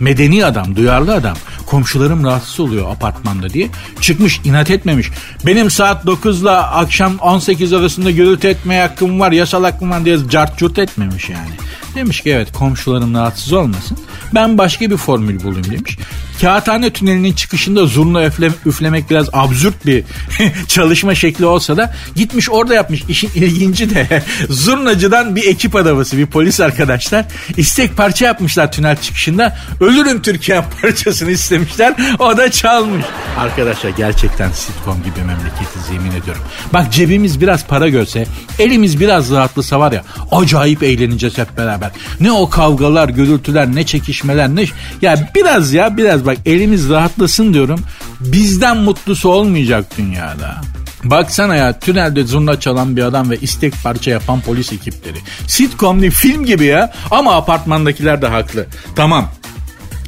[0.00, 1.36] Medeni adam, duyarlı adam
[1.66, 3.68] komşularım rahatsız oluyor apartmanda diye.
[4.00, 5.10] Çıkmış inat etmemiş.
[5.46, 10.18] Benim saat 9 ile akşam 18 arasında gürültü etmeye hakkım var yasal hakkım var diye
[10.30, 11.50] cart curt etmemiş yani.
[11.94, 13.98] Demiş ki evet komşularım rahatsız olmasın.
[14.34, 15.98] Ben başka bir formül bulayım demiş.
[16.40, 20.04] Kağıthane tünelinin çıkışında zurna üfle, üflemek biraz absürt bir
[20.68, 23.02] çalışma şekli olsa da gitmiş orada yapmış.
[23.08, 27.24] İşin ilginci de zurnacıdan bir ekip adamısı bir polis arkadaşlar
[27.56, 29.58] istek parça yapmışlar tünel çıkışında.
[29.80, 31.94] Ölürüm Türkiye parçasını istemişler.
[32.18, 33.04] O da çalmış.
[33.38, 36.42] Arkadaşlar gerçekten sitcom gibi memleketiz yemin ediyorum.
[36.72, 38.26] Bak cebimiz biraz para görse
[38.58, 41.90] elimiz biraz rahatlasa var ya acayip eğleneceğiz hep beraber.
[42.20, 44.64] Ne o kavgalar, gürültüler, ne çekişmeler, ne...
[45.02, 47.80] Ya biraz ya biraz bak elimiz rahatlasın diyorum.
[48.20, 50.60] Bizden mutlusu olmayacak dünyada.
[51.04, 55.18] Baksana ya tünelde zurna çalan bir adam ve istek parça yapan polis ekipleri.
[55.46, 58.66] Sitcom değil film gibi ya ama apartmandakiler de haklı.
[58.96, 59.28] Tamam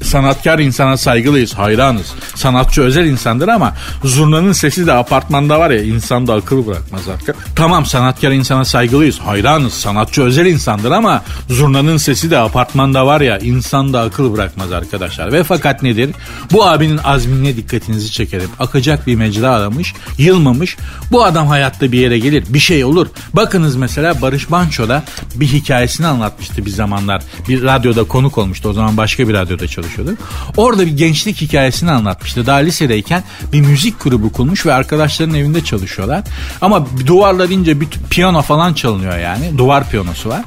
[0.02, 2.14] sanatkar insana saygılıyız, hayranız.
[2.34, 7.36] Sanatçı özel insandır ama zurnanın sesi de apartmanda var ya insan da akıl bırakmaz artık.
[7.56, 9.72] Tamam sanatkar insana saygılıyız, hayranız.
[9.72, 15.32] Sanatçı özel insandır ama zurnanın sesi de apartmanda var ya insan da akıl bırakmaz arkadaşlar.
[15.32, 16.10] Ve fakat nedir?
[16.52, 18.50] Bu abinin azmine dikkatinizi çekerim.
[18.58, 20.76] Akacak bir mecra aramış, yılmamış.
[21.10, 23.06] Bu adam hayatta bir yere gelir, bir şey olur.
[23.32, 25.02] Bakınız mesela Barış Manço'da
[25.34, 27.22] bir hikayesini anlatmıştı bir zamanlar.
[27.48, 28.68] Bir radyoda konuk olmuştu.
[28.68, 30.22] O zaman başka bir radyoda çalışıyordu çalışıyordu.
[30.56, 32.46] Orada bir gençlik hikayesini anlatmıştı.
[32.46, 33.22] Daha lisedeyken
[33.52, 36.24] bir müzik grubu kurmuş ve arkadaşların evinde çalışıyorlar.
[36.60, 39.58] Ama duvarlar ince bir piyano falan çalınıyor yani.
[39.58, 40.44] Duvar piyanosu var.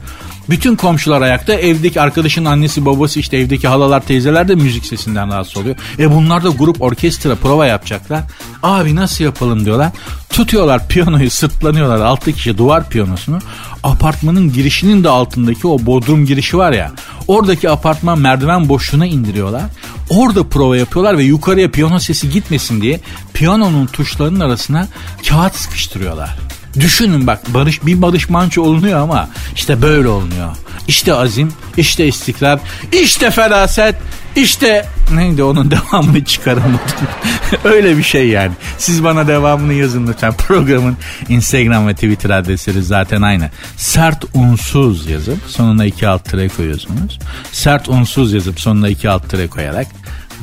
[0.50, 1.54] Bütün komşular ayakta.
[1.54, 5.76] Evdeki arkadaşın annesi babası işte evdeki halalar teyzeler de müzik sesinden rahatsız oluyor.
[6.00, 8.24] E bunlar da grup orkestra prova yapacaklar.
[8.64, 9.92] Abi nasıl yapalım diyorlar.
[10.30, 13.40] Tutuyorlar piyanoyu sırtlanıyorlar altı kişi duvar piyanosunu.
[13.84, 16.92] Apartmanın girişinin de altındaki o bodrum girişi var ya.
[17.28, 19.64] Oradaki apartman merdiven boşluğuna indiriyorlar.
[20.10, 23.00] Orada prova yapıyorlar ve yukarıya piyano sesi gitmesin diye
[23.34, 24.88] piyanonun tuşlarının arasına
[25.30, 26.38] kağıt sıkıştırıyorlar.
[26.80, 30.56] Düşünün bak barış bir barış manço olunuyor ama işte böyle olunuyor.
[30.88, 32.60] İşte azim, işte istikrar,
[32.92, 33.96] işte feraset,
[34.36, 36.80] İşte neydi onun devamını çıkaramadım.
[37.64, 38.52] Öyle bir şey yani.
[38.78, 40.34] Siz bana devamını yazın lütfen.
[40.34, 40.98] Programın
[41.30, 43.50] Instagram ve Twitter adresleri zaten aynı.
[43.78, 47.20] Sert unsuz yazıp sonuna iki alt tire koyuyorsunuz.
[47.52, 49.88] Sert unsuz yazıp sonuna iki alt tire koyarak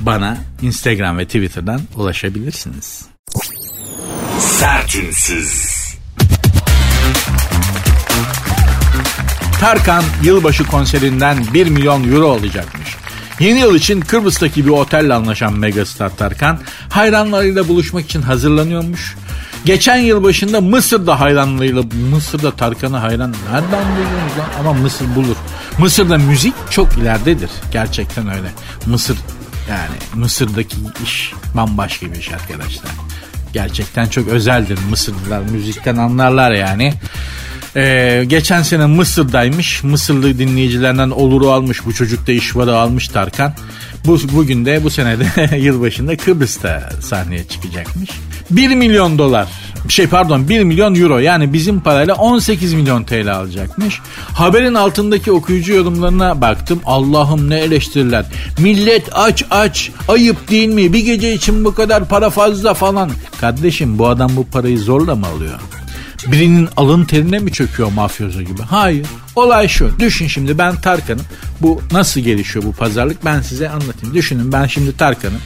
[0.00, 3.04] bana Instagram ve Twitter'dan ulaşabilirsiniz.
[4.38, 5.77] Sertünsüz.
[9.60, 12.96] Tarkan yılbaşı konserinden 1 milyon euro alacakmış.
[13.40, 19.16] Yeni yıl için Kıbrıs'taki bir otelle anlaşan megastar Tarkan hayranlarıyla buluşmak için hazırlanıyormuş.
[19.64, 24.60] Geçen yıl başında Mısır'da hayranlarıyla Mısır'da Tarkan'ı hayran nereden buluyorsunuz lan?
[24.60, 25.36] Ama Mısır bulur.
[25.78, 27.50] Mısır'da müzik çok ileridedir.
[27.72, 28.48] Gerçekten öyle.
[28.86, 29.16] Mısır
[29.70, 32.90] yani Mısır'daki iş bambaşka bir iş arkadaşlar.
[33.52, 35.40] Gerçekten çok özeldir Mısırlılar.
[35.40, 36.94] Müzikten anlarlar yani.
[37.76, 39.84] Ee, geçen sene Mısır'daymış.
[39.84, 41.86] Mısırlı dinleyicilerden oluru almış.
[41.86, 43.54] Bu çocuk da iş varı almış Tarkan.
[44.06, 48.10] Bu, bugün de bu senede yılbaşında Kıbrıs'ta sahneye çıkacakmış.
[48.50, 49.48] 1 milyon dolar
[49.88, 54.00] şey pardon 1 milyon euro yani bizim parayla 18 milyon TL alacakmış.
[54.34, 56.80] Haberin altındaki okuyucu yorumlarına baktım.
[56.86, 58.24] Allah'ım ne eleştiriler.
[58.58, 60.92] Millet aç aç ayıp değil mi?
[60.92, 63.10] Bir gece için bu kadar para fazla falan.
[63.40, 65.60] Kardeşim bu adam bu parayı zorla mı alıyor?
[66.26, 68.62] Birinin alın terine mi çöküyor mafyozo gibi?
[68.62, 69.06] Hayır.
[69.36, 69.98] Olay şu.
[69.98, 71.24] Düşün şimdi ben Tarkan'ım.
[71.60, 74.14] Bu nasıl gelişiyor bu pazarlık ben size anlatayım.
[74.14, 75.40] Düşünün ben şimdi Tarkan'ım.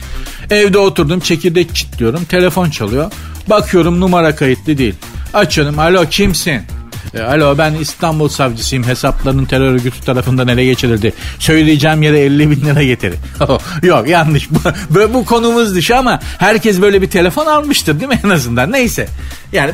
[0.49, 2.25] Evde oturdum çekirdek çitliyorum.
[2.25, 3.11] Telefon çalıyor.
[3.49, 4.95] Bakıyorum numara kayıtlı değil.
[5.33, 5.79] Açıyorum.
[5.79, 6.61] Alo kimsin?
[7.13, 11.13] E, alo ben İstanbul savcısıyım hesaplarının terör örgütü tarafından ele geçirildi.
[11.39, 13.19] Söyleyeceğim yere 50 bin lira getirin.
[13.83, 18.29] Yok yanlış bu, bu konumuz dışı ama herkes böyle bir telefon almıştır değil mi en
[18.29, 19.07] azından neyse.
[19.51, 19.71] Yani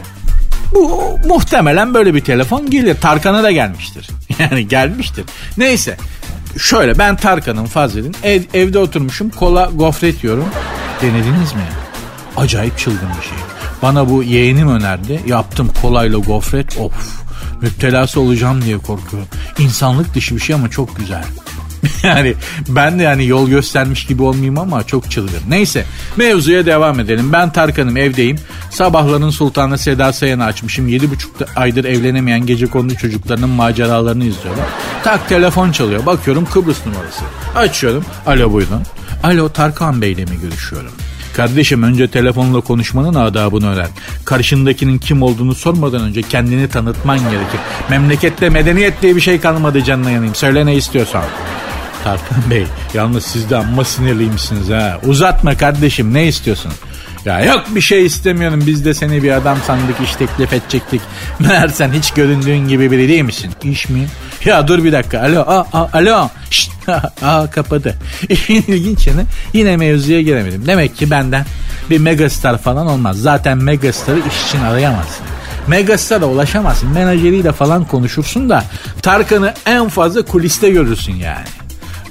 [0.73, 2.95] bu muhtemelen böyle bir telefon gelir.
[3.01, 4.08] Tarkan'a da gelmiştir.
[4.39, 5.25] Yani gelmiştir.
[5.58, 5.97] Neyse.
[6.58, 10.45] Şöyle ben Tarkan'ın Fazil'in ev, evde oturmuşum kola gofret yiyorum.
[11.01, 11.62] Denediniz mi?
[12.38, 13.38] Acayip çılgın bir şey.
[13.82, 15.21] Bana bu yeğenim önerdi.
[15.27, 16.77] Yaptım kolayla gofret.
[16.77, 16.93] Of
[17.62, 19.27] müptelası olacağım diye korkuyorum.
[19.60, 21.23] İnsanlık dışı bir şey ama çok güzel.
[22.04, 22.34] yani
[22.68, 25.42] ben de yani yol göstermiş gibi olmayayım ama çok çılgın.
[25.50, 25.86] Neyse
[26.18, 27.34] mevzuya devam edelim.
[27.34, 28.38] Ben Tarkan'ım evdeyim.
[28.72, 30.88] Sabahların Sultanı Seda Sayan'ı açmışım.
[30.88, 31.08] 7,5
[31.56, 34.65] aydır evlenemeyen gece konulu çocuklarının maceralarını izliyorlar.
[35.04, 36.06] Tak telefon çalıyor.
[36.06, 37.24] Bakıyorum Kıbrıs numarası.
[37.56, 38.06] Açıyorum.
[38.28, 38.82] Alo buyurun.
[39.24, 40.92] Alo Tarkan Bey'le mi görüşüyorum?
[41.34, 43.89] Kardeşim önce telefonla konuşmanın adabını öğren.
[44.26, 47.60] Karşındakinin kim olduğunu sormadan önce kendini tanıtman gerekir.
[47.89, 50.36] Memlekette medeniyet diye bir şey kalmadı canına yanayım.
[50.36, 51.24] Söyle ne istiyorsan.
[52.04, 55.00] Tarkan Bey yalnız siz de amma sinirliymişsiniz ha.
[55.08, 56.72] Uzatma kardeşim ne istiyorsun?
[57.26, 61.02] Ya yok bir şey istemiyorum biz de seni bir adam sandık iş teklif edecektik.
[61.40, 63.52] Meğer sen hiç göründüğün gibi biri değil misin?
[63.64, 64.08] İş mi?
[64.46, 66.72] Ya dur bir dakika alo aa, aa, alo Şşt,
[67.22, 67.96] aa, kapadı.
[68.30, 69.10] İşin ilginç
[69.54, 70.68] yine mevzuya giremedim.
[70.68, 71.46] Demek ki benden
[71.90, 73.18] bir megastar falan olmaz.
[73.18, 75.26] Zaten megastarı iş için arayamazsın.
[75.68, 76.90] Megastar'a ulaşamazsın.
[76.90, 78.64] Menajeriyle falan konuşursun da
[79.02, 81.46] Tarkan'ı en fazla kuliste görürsün yani.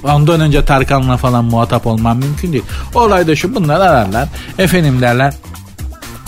[0.03, 2.63] Ondan önce Tarkan'la falan muhatap olmam mümkün değil.
[2.95, 4.27] Olayda şu bunlar ararlar.
[4.57, 5.33] Efendim derler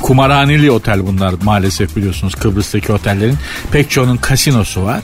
[0.01, 3.37] kumarhaneli otel bunlar maalesef biliyorsunuz Kıbrıs'taki otellerin
[3.71, 5.01] pek çoğunun kasinosu var.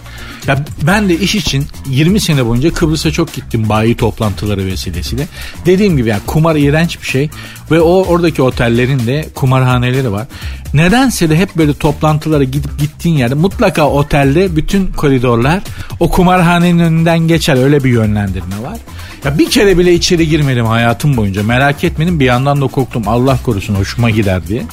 [0.48, 5.28] Ya ben de iş için 20 sene boyunca Kıbrıs'a çok gittim bayi toplantıları vesilesiyle.
[5.66, 7.30] Dediğim gibi yani kumar iğrenç bir şey
[7.72, 10.28] ve o oradaki otellerin de kumarhaneleri var.
[10.74, 15.64] Nedense de hep böyle toplantılara gidip gittiğin yerde mutlaka otelde bütün koridorlar
[16.00, 18.78] o kumarhanenin önünden geçer öyle bir yönlendirme var.
[19.26, 23.40] Ya bir kere bile içeri girmedim hayatım boyunca merak etmedim bir yandan da korktum Allah
[23.46, 24.64] korusun hoşuma gider diye.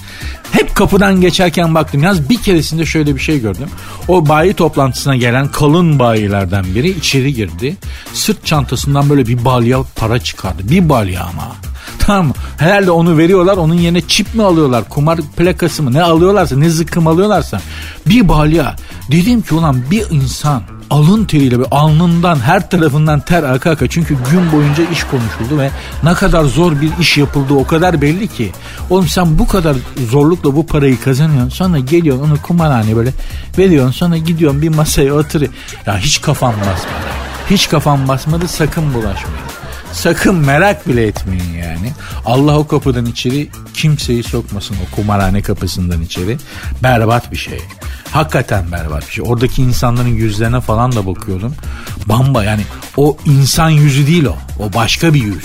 [0.52, 2.02] Hep kapıdan geçerken baktım.
[2.02, 3.68] Yalnız bir keresinde şöyle bir şey gördüm.
[4.08, 7.76] O bayi toplantısına gelen kalın bayilerden biri içeri girdi.
[8.12, 10.62] Sırt çantasından böyle bir balya para çıkardı.
[10.70, 11.52] Bir balya ama.
[11.98, 12.34] Tamam mı?
[12.58, 13.56] Herhalde onu veriyorlar.
[13.56, 14.88] Onun yerine çip mi alıyorlar?
[14.88, 15.92] Kumar plakası mı?
[15.92, 17.60] Ne alıyorlarsa ne zıkkım alıyorlarsa.
[18.06, 18.76] Bir balya.
[19.10, 23.86] Dedim ki ulan bir insan alın teriyle bir alnından her tarafından ter aka aka.
[23.88, 25.70] Çünkü gün boyunca iş konuşuldu ve
[26.02, 28.52] ne kadar zor bir iş yapıldığı o kadar belli ki.
[28.90, 29.76] Oğlum sen bu kadar
[30.10, 31.50] zorlukla bu parayı kazanıyorsun.
[31.50, 33.10] Sonra geliyorsun onu kumarhane böyle
[33.58, 33.92] veriyorsun.
[33.92, 35.52] Sonra gidiyorsun bir masaya oturuyor.
[35.86, 37.14] Ya hiç kafam basmadı.
[37.50, 39.63] Hiç kafam basmadı sakın bulaşmayın.
[39.94, 41.92] Sakın merak bile etmeyin yani.
[42.26, 46.38] Allah o kapıdan içeri kimseyi sokmasın o kumarhane kapısından içeri.
[46.82, 47.60] Berbat bir şey.
[48.10, 49.24] Hakikaten berbat bir şey.
[49.28, 51.54] Oradaki insanların yüzlerine falan da bakıyorum.
[52.06, 52.62] Bamba yani
[52.96, 54.36] o insan yüzü değil o.
[54.58, 55.44] O başka bir yüz.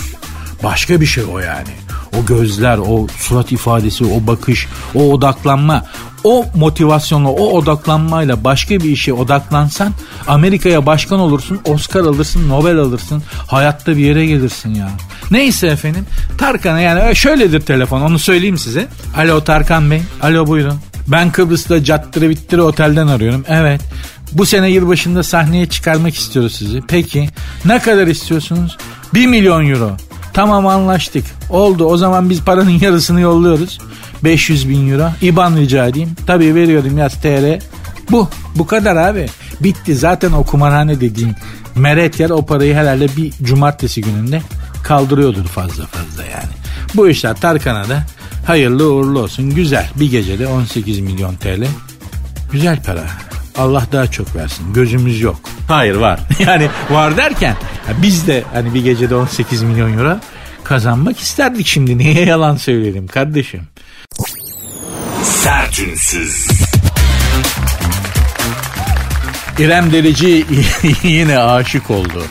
[0.63, 1.69] Başka bir şey o yani.
[2.17, 5.85] O gözler, o surat ifadesi, o bakış, o odaklanma,
[6.23, 9.93] o motivasyonla, o odaklanmayla başka bir işe odaklansan
[10.27, 14.89] Amerika'ya başkan olursun, Oscar alırsın, Nobel alırsın, hayatta bir yere gelirsin ya.
[15.31, 16.05] Neyse efendim,
[16.37, 18.87] Tarkan'a yani şöyledir telefon onu söyleyeyim size.
[19.17, 20.79] Alo Tarkan Bey, alo buyurun.
[21.07, 23.45] Ben Kıbrıs'ta Cattırı Bittiri Otel'den arıyorum.
[23.47, 23.81] Evet.
[24.31, 26.81] Bu sene yılbaşında sahneye çıkarmak istiyoruz sizi.
[26.87, 27.29] Peki
[27.65, 28.77] ne kadar istiyorsunuz?
[29.13, 29.97] 1 milyon euro.
[30.33, 31.25] Tamam anlaştık.
[31.49, 33.77] Oldu o zaman biz paranın yarısını yolluyoruz.
[34.23, 35.09] 500 bin euro.
[35.21, 36.09] İban rica edeyim.
[36.27, 37.59] Tabii veriyorum yaz TR.
[38.11, 38.29] Bu.
[38.55, 39.25] Bu kadar abi.
[39.59, 39.95] Bitti.
[39.95, 41.35] Zaten o kumarhane dediğin
[41.75, 44.41] meret yer o parayı herhalde bir cumartesi gününde
[44.83, 46.51] kaldırıyordur fazla fazla yani.
[46.95, 48.03] Bu işler Tarkan'a da
[48.45, 49.49] hayırlı uğurlu olsun.
[49.49, 49.89] Güzel.
[49.95, 51.63] Bir gecede 18 milyon TL.
[52.51, 53.03] Güzel para.
[53.59, 54.73] Allah daha çok versin.
[54.73, 55.39] Gözümüz yok.
[55.67, 56.19] Hayır var.
[56.39, 57.55] Yani var derken
[57.97, 60.17] biz de hani bir gecede 18 milyon euro
[60.63, 61.97] kazanmak isterdik şimdi.
[61.97, 63.61] Niye yalan söyleyelim kardeşim?
[65.23, 66.47] Sertünsüz.
[69.59, 70.45] İrem Derici
[71.03, 72.23] yine aşık oldu.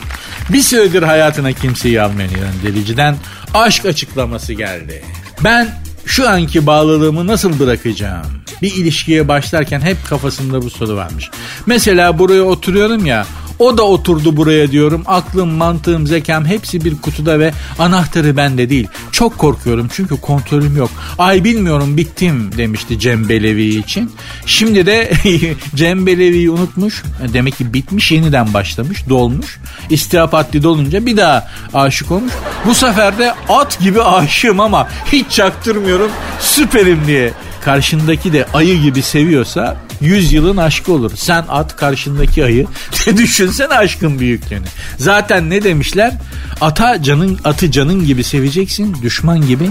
[0.49, 3.15] Bir süredir hayatına kimseyi almayan İrem Derici'den
[3.53, 5.03] aşk açıklaması geldi.
[5.43, 5.67] Ben
[6.05, 8.38] şu anki bağlılığımı nasıl bırakacağım?
[8.61, 11.29] Bir ilişkiye başlarken hep kafasında bu soru varmış.
[11.65, 13.25] Mesela buraya oturuyorum ya
[13.59, 15.03] o da oturdu buraya diyorum.
[15.05, 18.87] Aklım, mantığım, zekam hepsi bir kutuda ve anahtarı bende değil.
[19.11, 20.89] Çok korkuyorum çünkü kontrolüm yok.
[21.17, 24.11] Ay bilmiyorum bittim demişti Cem Belevi için.
[24.45, 25.11] Şimdi de
[25.75, 27.03] Cem Belevi'yi unutmuş.
[27.33, 29.57] Demek ki bitmiş yeniden başlamış dolmuş.
[29.89, 32.33] İstihap haddi dolunca bir daha aşık olmuş.
[32.65, 37.33] Bu sefer de at gibi aşığım ama hiç çaktırmıyorum süperim diye.
[37.65, 41.11] Karşındaki de ayı gibi seviyorsa 100 yılın aşkı olur.
[41.15, 42.67] Sen at karşındaki ayı.
[43.17, 44.65] Düşünsene aşkın büyüklüğünü.
[44.97, 46.13] Zaten ne demişler?
[46.61, 49.69] Ata canın atı canın gibi seveceksin, düşman gibi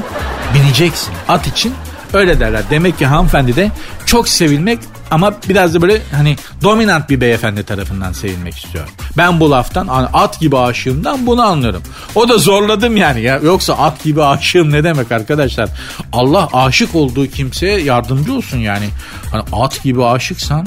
[0.54, 1.14] bineceksin.
[1.28, 1.74] At için
[2.12, 2.62] öyle derler.
[2.70, 3.70] Demek ki hanımefendi de
[4.06, 4.78] çok sevilmek
[5.10, 8.88] ama biraz da böyle hani dominant bir beyefendi tarafından sevilmek istiyor.
[9.16, 11.82] Ben bu laftan at gibi aşığımdan bunu anlıyorum.
[12.14, 13.36] O da zorladım yani ya.
[13.36, 15.68] Yoksa at gibi aşığım ne demek arkadaşlar?
[16.12, 18.88] Allah aşık olduğu kimseye yardımcı olsun yani.
[19.32, 20.66] Hani at gibi aşıksan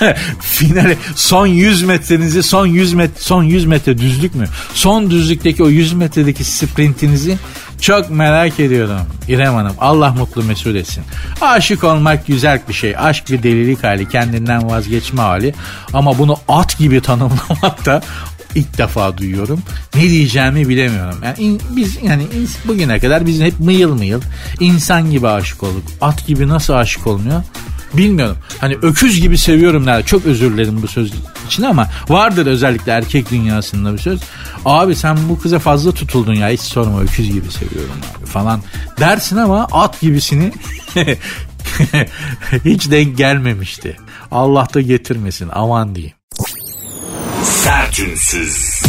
[0.40, 4.46] finale son 100 metrenizi son 100 metre son 100 metre düzlük mü?
[4.74, 7.38] Son düzlükteki o 100 metredeki sprintinizi
[7.80, 9.74] çok merak ediyorum İrem Hanım.
[9.78, 11.04] Allah mutlu mesut etsin.
[11.40, 12.94] Aşık olmak güzel bir şey.
[12.98, 14.08] Aşk bir delilik hali.
[14.08, 15.54] Kendinden vazgeçme hali.
[15.92, 18.02] Ama bunu at gibi tanımlamak da
[18.54, 19.62] ilk defa duyuyorum.
[19.94, 21.18] Ne diyeceğimi bilemiyorum.
[21.24, 24.20] Yani in, biz yani in, bugüne kadar biz hep mıyıl mıyıl
[24.60, 25.84] insan gibi aşık olduk.
[26.00, 27.42] At gibi nasıl aşık olmuyor?
[27.94, 28.36] Bilmiyorum.
[28.58, 30.06] Hani öküz gibi seviyorum nerede.
[30.06, 31.12] Çok özür dilerim bu söz
[31.46, 34.20] için ama vardır özellikle erkek dünyasında bir söz.
[34.64, 38.62] Abi sen bu kıza fazla tutuldun ya hiç sorma öküz gibi seviyorum abi falan
[39.00, 40.52] dersin ama at gibisini
[42.64, 43.96] hiç denk gelmemişti.
[44.30, 46.16] Allah da getirmesin aman diyeyim.
[47.44, 48.79] Sertünsüz.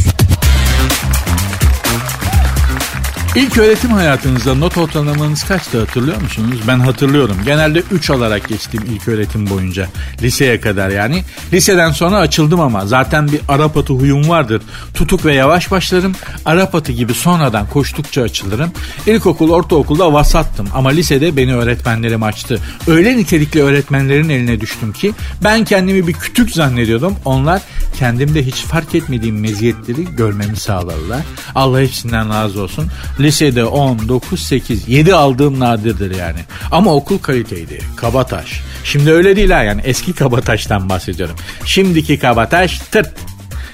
[3.35, 6.59] İlk öğretim hayatınızda not ortalamanız kaçtı hatırlıyor musunuz?
[6.67, 7.37] Ben hatırlıyorum.
[7.45, 9.87] Genelde 3 alarak geçtim ilk öğretim boyunca.
[10.21, 11.23] Liseye kadar yani.
[11.53, 14.61] Liseden sonra açıldım ama zaten bir Arap atı huyum vardır.
[14.93, 16.15] Tutuk ve yavaş başlarım.
[16.45, 18.71] Arap atı gibi sonradan koştukça açılırım.
[19.07, 22.59] İlkokul, ortaokulda vasattım ama lisede beni öğretmenlerim açtı.
[22.87, 25.13] Öyle nitelikli öğretmenlerin eline düştüm ki
[25.43, 27.15] ben kendimi bir kütük zannediyordum.
[27.25, 27.61] Onlar
[27.99, 31.21] kendimde hiç fark etmediğim meziyetleri görmemi sağladılar.
[31.55, 32.87] Allah hepsinden razı olsun.
[33.23, 36.39] Lisede 10, 9, 8, 7 aldığım nadirdir yani.
[36.71, 37.79] Ama okul kaliteydi.
[37.95, 38.61] Kabataş.
[38.83, 41.35] Şimdi öyle değil ha yani eski Kabataş'tan bahsediyorum.
[41.65, 43.09] Şimdiki Kabataş tırt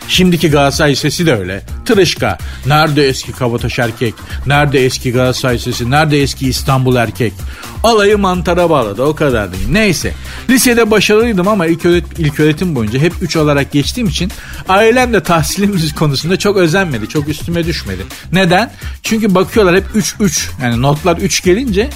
[0.08, 1.62] Şimdiki Galatasaray Lisesi de öyle.
[1.86, 2.38] Tırışka.
[2.66, 4.14] Nerede eski Kabataş erkek?
[4.46, 5.92] Nerede eski Galatasaray Lisesi?
[5.92, 7.34] Nerede eski İstanbul erkek?
[7.84, 9.68] Alayı mantara bağladı o kadar değil.
[9.72, 10.14] Neyse.
[10.50, 14.32] Lisede başarılıydım ama ilk, öğret ilk öğretim boyunca hep 3 olarak geçtiğim için
[14.70, 17.10] ailem de tahsilimiz konusunda çok özenmedi.
[17.10, 18.02] Çok üstüme düşmedi.
[18.32, 18.72] Neden?
[19.04, 21.90] Çünkü bakıyorlar hep 3-3 yani notlar 3 gelince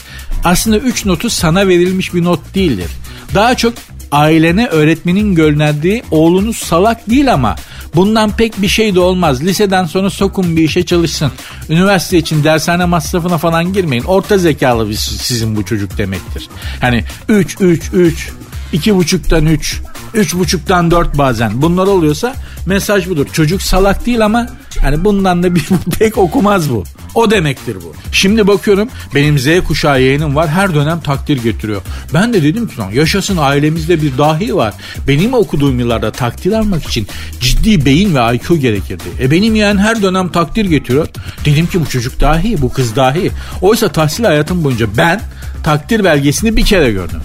[0.43, 2.91] aslında 3 notu sana verilmiş bir not değildir.
[3.35, 3.73] Daha çok
[4.11, 7.55] ailene öğretmenin gönderdiği oğlunuz salak değil ama
[7.95, 9.43] bundan pek bir şey de olmaz.
[9.43, 11.31] Liseden sonra sokun bir işe çalışsın.
[11.69, 14.03] Üniversite için dershane masrafına falan girmeyin.
[14.03, 16.49] Orta zekalı bir sizin bu çocuk demektir.
[16.81, 18.31] Hani 3 3 3
[18.73, 19.81] iki buçuktan 3
[20.13, 23.25] üç buçuktan 4 bazen bunlar oluyorsa mesaj budur.
[23.33, 24.47] Çocuk salak değil ama
[24.81, 25.63] hani bundan da bir
[25.99, 26.83] pek okumaz bu.
[27.15, 27.93] O demektir bu.
[28.11, 31.81] Şimdi bakıyorum benim Z kuşağı yeğenim var her dönem takdir getiriyor.
[32.13, 34.73] Ben de dedim ki yaşasın ailemizde bir dahi var.
[35.07, 37.07] Benim okuduğum yıllarda takdir almak için
[37.39, 39.03] ciddi beyin ve IQ gerekirdi.
[39.19, 41.07] E benim yeğen her dönem takdir getiriyor.
[41.45, 43.31] Dedim ki bu çocuk dahi, bu kız dahi.
[43.61, 45.21] Oysa tahsil hayatım boyunca ben
[45.63, 47.21] takdir belgesini bir kere gördüm.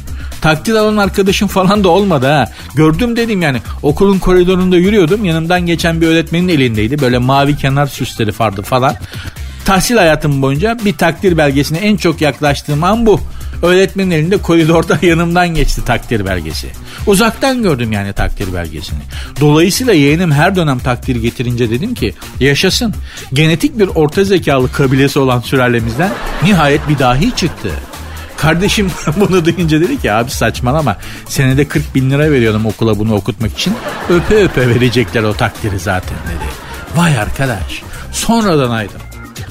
[0.46, 2.48] Takdir alan arkadaşım falan da olmadı ha.
[2.74, 5.24] Gördüm dedim yani okulun koridorunda yürüyordum.
[5.24, 6.98] Yanımdan geçen bir öğretmenin elindeydi.
[6.98, 8.94] Böyle mavi kenar süsleri vardı falan.
[9.64, 13.20] Tahsil hayatım boyunca bir takdir belgesine en çok yaklaştığım an bu.
[13.62, 16.68] Öğretmenin elinde koridorda yanımdan geçti takdir belgesi.
[17.06, 19.00] Uzaktan gördüm yani takdir belgesini.
[19.40, 22.94] Dolayısıyla yeğenim her dönem takdir getirince dedim ki yaşasın.
[23.32, 26.10] Genetik bir orta zekalı kabilesi olan sülalemizden
[26.42, 27.70] nihayet bir dahi çıktı.
[28.46, 30.96] Kardeşim bunu duyunca dedi ki abi saçmalama
[31.28, 33.74] senede 40 bin lira veriyordum okula bunu okutmak için.
[34.08, 36.50] Öpe öpe verecekler o takdiri zaten dedi.
[36.96, 37.82] Vay arkadaş
[38.12, 39.00] sonradan aydım.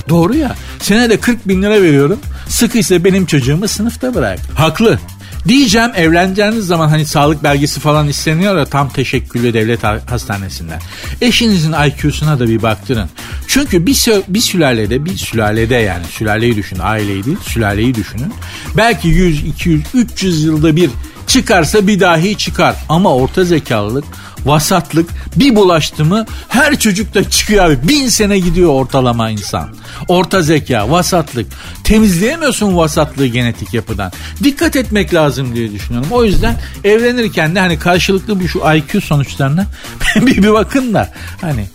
[0.09, 4.39] Doğru ya senede 40 bin lira veriyorum sıkıysa benim çocuğumu sınıfta bırak.
[4.55, 4.99] Haklı
[5.47, 10.79] Diyeceğim evleneceğiniz zaman hani sağlık belgesi falan isteniyor ya tam teşekküllü devlet hastanesinden.
[11.21, 13.09] Eşinizin IQ'suna da bir baktırın.
[13.47, 18.33] Çünkü bir, bir sülalede bir sülalede yani sülaleyi düşün aileyi değil sülaleyi düşünün.
[18.77, 20.89] Belki 100, 200, 300 yılda bir
[21.27, 22.75] çıkarsa bir dahi çıkar.
[22.89, 24.05] Ama orta zekalılık
[24.45, 27.87] vasatlık bir bulaştı mı her çocukta çıkıyor abi.
[27.87, 29.69] Bin sene gidiyor ortalama insan.
[30.07, 31.47] Orta zeka, vasatlık.
[31.83, 34.11] Temizleyemiyorsun vasatlığı genetik yapıdan.
[34.43, 36.09] Dikkat etmek lazım diye düşünüyorum.
[36.11, 39.65] O yüzden evlenirken de hani karşılıklı bir şu IQ sonuçlarına
[40.15, 41.09] bir, bir bakın da
[41.41, 41.65] hani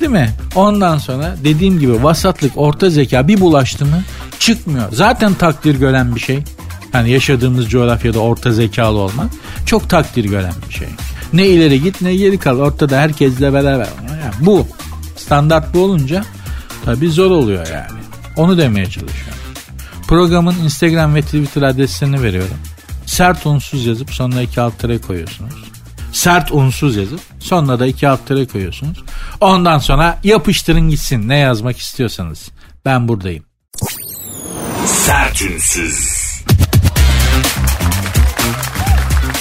[0.00, 0.30] Değil mi?
[0.54, 4.02] Ondan sonra dediğim gibi vasatlık, orta zeka bir bulaştı mı
[4.38, 4.92] çıkmıyor.
[4.92, 6.42] Zaten takdir gören bir şey.
[6.92, 9.30] Hani yaşadığımız coğrafyada orta zekalı olmak
[9.66, 10.88] çok takdir gören bir şey.
[11.32, 12.58] Ne ileri git ne geri kal.
[12.58, 13.88] Ortada herkesle beraber.
[14.08, 14.66] Yani bu.
[15.16, 16.24] Standart bu olunca
[16.84, 18.00] tabii zor oluyor yani.
[18.36, 19.42] Onu demeye çalışıyorum.
[20.08, 22.56] Programın Instagram ve Twitter adreslerini veriyorum.
[23.06, 25.54] Sert unsuz yazıp sonuna iki alt tere koyuyorsunuz.
[26.12, 29.02] Sert unsuz yazıp sonuna da iki alt tere koyuyorsunuz.
[29.40, 32.48] Ondan sonra yapıştırın gitsin ne yazmak istiyorsanız.
[32.84, 33.44] Ben buradayım.
[34.86, 36.26] Sert unsuz.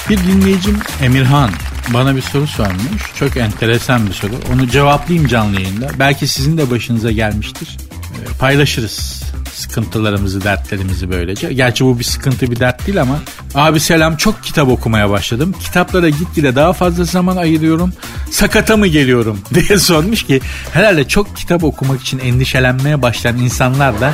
[0.10, 1.52] Bir dinleyicim Emirhan
[1.94, 3.14] bana bir soru sormuş.
[3.20, 4.32] Çok enteresan bir soru.
[4.54, 5.90] Onu cevaplayayım canlı yayında.
[6.00, 7.78] Belki sizin de başınıza gelmiştir.
[8.14, 11.54] Ee, paylaşırız sıkıntılarımızı, dertlerimizi böylece.
[11.54, 13.20] Gerçi bu bir sıkıntı bir dert değil ama.
[13.56, 15.56] Abi selam çok kitap okumaya başladım.
[15.60, 17.94] Kitaplara gitgide daha fazla zaman ayırıyorum.
[18.32, 20.42] Sakata mı geliyorum diye sormuş ki
[20.74, 24.14] herhalde çok kitap okumak için endişelenmeye başlayan insanlar da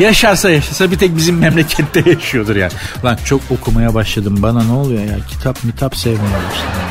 [0.00, 2.72] Yaşarsa yaşasa bir tek bizim memlekette yaşıyordur yani.
[3.04, 6.90] Lan çok okumaya başladım bana ne oluyor ya kitap mitap sevmeye başladım.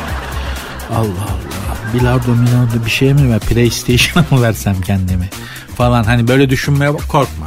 [0.90, 5.28] Allah Allah bilardo milardo bir şey mi ver PlayStation'a mı versem kendimi
[5.76, 7.46] falan hani böyle düşünmeye korkma.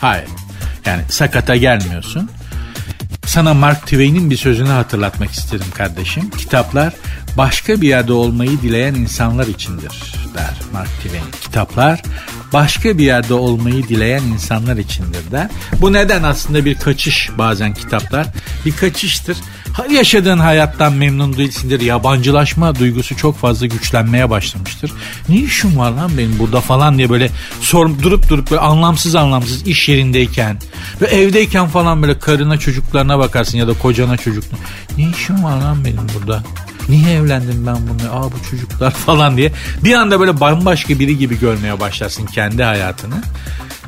[0.00, 0.28] Hayır
[0.86, 2.30] yani sakata gelmiyorsun.
[3.26, 6.30] Sana Mark Twain'in bir sözünü hatırlatmak isterim kardeşim.
[6.30, 6.92] Kitaplar
[7.36, 11.24] başka bir yerde olmayı dileyen insanlar içindir der Mark Twain.
[11.40, 12.02] Kitaplar
[12.52, 15.50] başka bir yerde olmayı dileyen insanlar içindir der.
[15.80, 18.26] Bu neden aslında bir kaçış bazen kitaplar.
[18.66, 19.36] Bir kaçıştır.
[19.90, 21.80] Yaşadığın hayattan memnun değilsindir.
[21.80, 24.92] Yabancılaşma duygusu çok fazla güçlenmeye başlamıştır.
[25.28, 29.66] Ne işim var lan benim burada falan diye böyle sor, durup durup böyle anlamsız anlamsız
[29.66, 30.58] iş yerindeyken
[31.00, 34.66] ve evdeyken falan böyle karına çocuklarına bakarsın ya da kocana çocuklarına.
[34.98, 36.42] Ne işim var lan benim burada?
[36.88, 38.12] Niye evlendim ben bunu?
[38.12, 39.52] Aa bu çocuklar falan diye.
[39.84, 43.14] Bir anda böyle bambaşka biri gibi görmeye başlarsın kendi hayatını.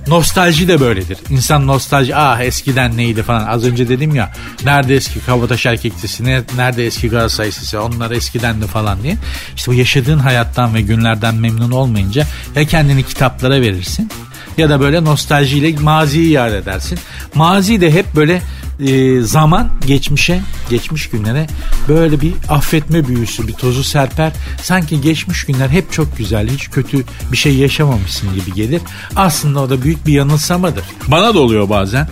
[0.07, 1.19] Nostalji de böyledir.
[1.31, 3.47] İnsan nostalji ah eskiden neydi falan.
[3.47, 4.33] Az önce dedim ya
[4.65, 6.25] nerede eski Kabataş erkektisi
[6.57, 9.17] nerede eski Galatasaray sisi onlar eskidendi falan diye.
[9.57, 12.27] İşte bu yaşadığın hayattan ve günlerden memnun olmayınca
[12.57, 14.11] ya kendini kitaplara verirsin
[14.59, 16.99] ya da böyle nostaljiyle maziyi yad edersin.
[17.35, 18.43] Mazi de hep böyle
[18.81, 20.41] e, zaman geçmişe,
[20.71, 21.47] geçmiş günlere
[21.89, 24.33] böyle bir affetme büyüsü, bir tozu serper.
[24.63, 28.83] Sanki geçmiş günler hep çok güzel, hiç kötü bir şey yaşamamışsın gibi gelir.
[29.17, 30.85] Aslında o da büyük bir yanılsamadır.
[31.09, 32.09] Bana da oluyor bazen.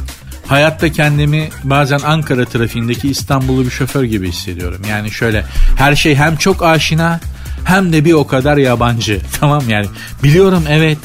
[0.46, 4.82] Hayatta kendimi bazen Ankara trafiğindeki İstanbullu bir şoför gibi hissediyorum.
[4.90, 5.44] Yani şöyle
[5.76, 7.20] her şey hem çok aşina
[7.64, 9.20] hem de bir o kadar yabancı.
[9.40, 9.86] Tamam yani
[10.22, 10.98] biliyorum evet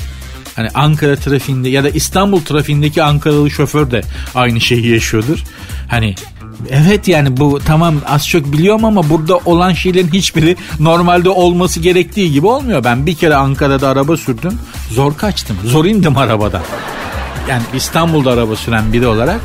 [0.57, 4.01] Hani Ankara trafiğinde ya da İstanbul trafiğindeki Ankaralı şoför de
[4.35, 5.43] aynı şeyi yaşıyordur.
[5.87, 6.15] Hani
[6.69, 12.31] Evet yani bu tamam az çok biliyorum ama burada olan şeylerin hiçbiri normalde olması gerektiği
[12.31, 12.83] gibi olmuyor.
[12.83, 14.59] Ben bir kere Ankara'da araba sürdüm.
[14.91, 15.57] Zor kaçtım.
[15.65, 16.61] Zor indim arabadan.
[17.49, 19.41] Yani İstanbul'da araba süren biri olarak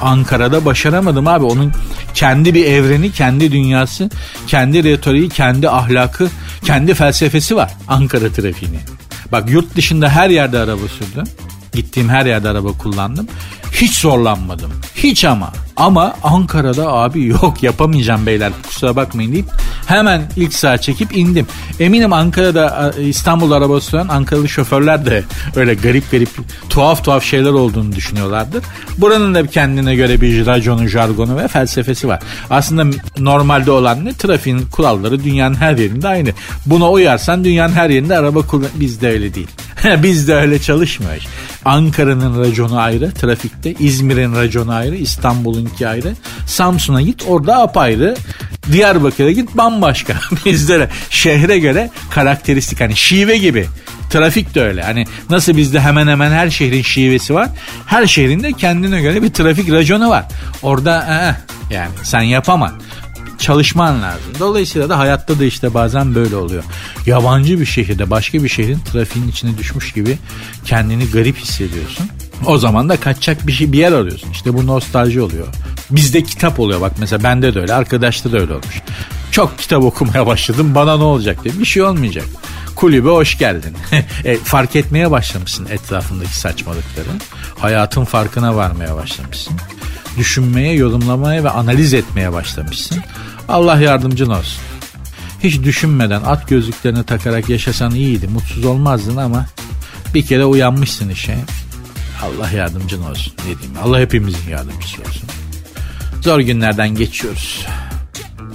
[0.00, 1.44] Ankara'da başaramadım abi.
[1.44, 1.72] Onun
[2.14, 4.10] kendi bir evreni, kendi dünyası,
[4.46, 6.28] kendi retoriği, kendi ahlakı,
[6.64, 8.95] kendi felsefesi var Ankara trafiğinin.
[9.32, 11.24] Bak yurt dışında her yerde araba sürdüm.
[11.72, 13.26] Gittiğim her yerde araba kullandım.
[13.72, 14.72] Hiç zorlanmadım.
[14.94, 15.52] Hiç ama.
[15.76, 19.46] Ama Ankara'da abi yok yapamayacağım beyler kusura bakmayın deyip
[19.86, 21.46] hemen ilk sağa çekip indim.
[21.80, 25.24] Eminim Ankara'da İstanbul arabası süren Ankaralı şoförler de
[25.56, 26.28] öyle garip garip
[26.70, 28.64] tuhaf tuhaf şeyler olduğunu düşünüyorlardır.
[28.98, 32.20] Buranın da kendine göre bir raconu, jargonu ve felsefesi var.
[32.50, 34.12] Aslında normalde olan ne?
[34.12, 36.30] Trafiğin kuralları dünyanın her yerinde aynı.
[36.66, 38.70] Buna uyarsan dünyanın her yerinde araba kullan...
[38.74, 39.48] Bizde öyle değil.
[40.02, 41.22] Bizde öyle çalışmıyor.
[41.64, 46.14] Ankara'nın raconu ayrı trafikte, İzmir'in raconu ayrı, İstanbul'unki ayrı.
[46.46, 48.16] Samsun'a git orada apayrı.
[48.72, 50.14] Diyarbakır'a git bambaşka.
[50.44, 53.66] Bizde de şehre göre karakteristik hani şive gibi.
[54.10, 54.82] Trafik de öyle.
[54.82, 57.48] Hani nasıl bizde hemen hemen her şehrin şivesi var.
[57.86, 60.24] Her şehrin de kendine göre bir trafik raconu var.
[60.62, 62.72] Orada ee, yani sen yapamam
[63.38, 64.32] çalışman lazım.
[64.38, 66.64] Dolayısıyla da hayatta da işte bazen böyle oluyor.
[67.06, 70.18] Yabancı bir şehirde başka bir şehrin trafiğin içine düşmüş gibi
[70.64, 72.08] kendini garip hissediyorsun.
[72.46, 74.30] O zaman da kaçacak bir şey bir yer arıyorsun.
[74.30, 75.46] İşte bu nostalji oluyor.
[75.90, 78.82] Bizde kitap oluyor bak mesela bende de öyle arkadaşta da öyle olmuş.
[79.30, 82.24] Çok kitap okumaya başladım bana ne olacak diye bir şey olmayacak.
[82.76, 83.76] Kulübe hoş geldin.
[84.24, 87.08] e, fark etmeye başlamışsın etrafındaki saçmalıkları.
[87.58, 89.56] Hayatın farkına varmaya başlamışsın.
[90.18, 92.98] Düşünmeye, yorumlamaya ve analiz etmeye başlamışsın.
[93.48, 94.62] Allah yardımcın olsun.
[95.42, 98.28] Hiç düşünmeden at gözlüklerini takarak yaşasan iyiydi.
[98.28, 99.46] Mutsuz olmazdın ama
[100.14, 101.38] bir kere uyanmışsın işe.
[102.22, 103.32] Allah yardımcın olsun.
[103.38, 103.78] Ne diyeyim?
[103.82, 105.28] Allah hepimizin yardımcısı olsun.
[106.22, 107.66] Zor günlerden geçiyoruz.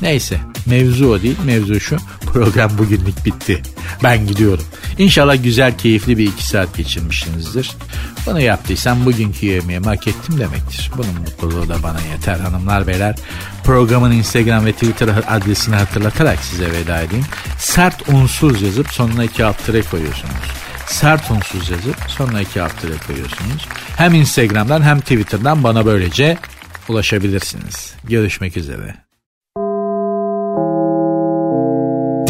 [0.02, 3.62] Neyse mevzu o değil mevzu şu program bugünlük bitti.
[4.04, 4.64] Ben gidiyorum.
[4.98, 7.72] İnşallah güzel keyifli bir iki saat geçirmişsinizdir.
[8.26, 10.92] Bunu yaptıysam bugünkü yemeğimi hak ettim demektir.
[10.98, 13.16] Bunun mutluluğu da bana yeter hanımlar beyler.
[13.64, 17.26] Programın Instagram ve Twitter adresini hatırlatarak size veda edeyim.
[17.58, 20.62] Sert unsuz yazıp sonuna iki alt koyuyorsunuz.
[20.88, 23.68] Sert unsuz yazıp sonuna iki alt koyuyorsunuz.
[23.98, 26.38] Hem Instagram'dan hem Twitter'dan bana böylece
[26.90, 27.94] ulaşabilirsiniz.
[28.04, 28.96] Görüşmek üzere.